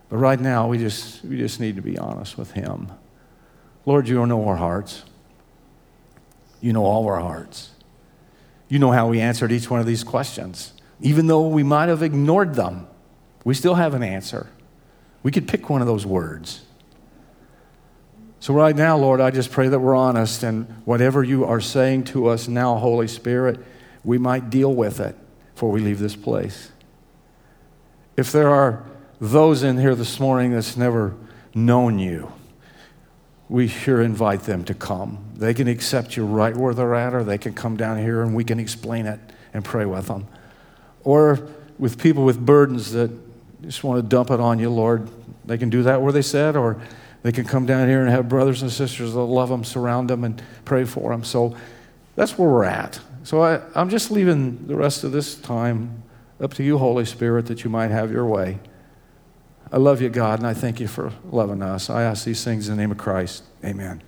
But 0.08 0.16
right 0.16 0.40
now, 0.40 0.66
we 0.66 0.78
just, 0.78 1.22
we 1.26 1.36
just 1.36 1.60
need 1.60 1.76
to 1.76 1.82
be 1.82 1.98
honest 1.98 2.38
with 2.38 2.52
Him. 2.52 2.90
Lord, 3.84 4.08
you 4.08 4.24
know 4.24 4.48
our 4.48 4.56
hearts. 4.56 5.04
You 6.62 6.72
know 6.72 6.86
all 6.86 7.06
our 7.06 7.20
hearts. 7.20 7.72
You 8.68 8.78
know 8.78 8.90
how 8.90 9.08
we 9.08 9.20
answered 9.20 9.52
each 9.52 9.70
one 9.70 9.80
of 9.80 9.86
these 9.86 10.04
questions. 10.04 10.72
Even 11.00 11.26
though 11.26 11.46
we 11.46 11.62
might 11.62 11.88
have 11.88 12.02
ignored 12.02 12.54
them, 12.54 12.86
we 13.44 13.54
still 13.54 13.74
have 13.74 13.94
an 13.94 14.02
answer. 14.02 14.48
We 15.22 15.30
could 15.30 15.46
pick 15.46 15.68
one 15.70 15.80
of 15.80 15.86
those 15.86 16.06
words. 16.06 16.62
So, 18.40 18.54
right 18.54 18.76
now, 18.76 18.96
Lord, 18.96 19.20
I 19.20 19.30
just 19.30 19.50
pray 19.50 19.68
that 19.68 19.78
we're 19.78 19.94
honest 19.94 20.42
and 20.42 20.66
whatever 20.84 21.24
you 21.24 21.44
are 21.44 21.60
saying 21.60 22.04
to 22.04 22.28
us 22.28 22.48
now, 22.48 22.76
Holy 22.76 23.08
Spirit, 23.08 23.60
we 24.04 24.18
might 24.18 24.50
deal 24.50 24.74
with 24.74 25.00
it 25.00 25.16
before 25.54 25.70
we 25.70 25.80
leave 25.80 25.98
this 25.98 26.16
place. 26.16 26.70
If 28.16 28.30
there 28.32 28.48
are 28.50 28.84
those 29.20 29.62
in 29.62 29.78
here 29.78 29.94
this 29.94 30.20
morning 30.20 30.52
that's 30.52 30.76
never 30.76 31.16
known 31.54 31.98
you, 31.98 32.32
we 33.48 33.68
sure 33.68 34.02
invite 34.02 34.42
them 34.42 34.64
to 34.64 34.74
come. 34.74 35.18
They 35.36 35.54
can 35.54 35.68
accept 35.68 36.16
you 36.16 36.26
right 36.26 36.56
where 36.56 36.74
they're 36.74 36.94
at, 36.94 37.14
or 37.14 37.22
they 37.22 37.38
can 37.38 37.54
come 37.54 37.76
down 37.76 37.98
here 37.98 38.22
and 38.22 38.34
we 38.34 38.44
can 38.44 38.58
explain 38.58 39.06
it 39.06 39.20
and 39.54 39.64
pray 39.64 39.84
with 39.84 40.08
them. 40.08 40.26
Or 41.04 41.48
with 41.78 41.98
people 41.98 42.24
with 42.24 42.44
burdens 42.44 42.92
that 42.92 43.10
just 43.62 43.84
want 43.84 44.02
to 44.02 44.08
dump 44.08 44.30
it 44.30 44.40
on 44.40 44.58
you, 44.58 44.70
Lord, 44.70 45.08
they 45.44 45.58
can 45.58 45.70
do 45.70 45.84
that 45.84 46.02
where 46.02 46.12
they 46.12 46.22
said, 46.22 46.56
or 46.56 46.80
they 47.22 47.32
can 47.32 47.44
come 47.44 47.66
down 47.66 47.88
here 47.88 48.00
and 48.00 48.10
have 48.10 48.28
brothers 48.28 48.62
and 48.62 48.70
sisters 48.70 49.14
that 49.14 49.20
love 49.20 49.48
them, 49.48 49.64
surround 49.64 50.10
them, 50.10 50.24
and 50.24 50.42
pray 50.64 50.84
for 50.84 51.10
them. 51.10 51.22
So 51.22 51.56
that's 52.16 52.36
where 52.36 52.48
we're 52.48 52.64
at. 52.64 53.00
So 53.22 53.42
I, 53.42 53.60
I'm 53.74 53.90
just 53.90 54.10
leaving 54.10 54.66
the 54.66 54.76
rest 54.76 55.04
of 55.04 55.12
this 55.12 55.34
time 55.36 56.02
up 56.40 56.54
to 56.54 56.62
you, 56.62 56.78
Holy 56.78 57.04
Spirit, 57.04 57.46
that 57.46 57.64
you 57.64 57.70
might 57.70 57.90
have 57.90 58.10
your 58.10 58.26
way. 58.26 58.58
I 59.72 59.78
love 59.78 60.00
you, 60.00 60.08
God, 60.08 60.38
and 60.38 60.46
I 60.46 60.54
thank 60.54 60.78
you 60.80 60.86
for 60.86 61.12
loving 61.30 61.62
us. 61.62 61.90
I 61.90 62.02
ask 62.02 62.24
these 62.24 62.44
things 62.44 62.68
in 62.68 62.76
the 62.76 62.80
name 62.80 62.92
of 62.92 62.98
Christ. 62.98 63.42
Amen. 63.64 64.02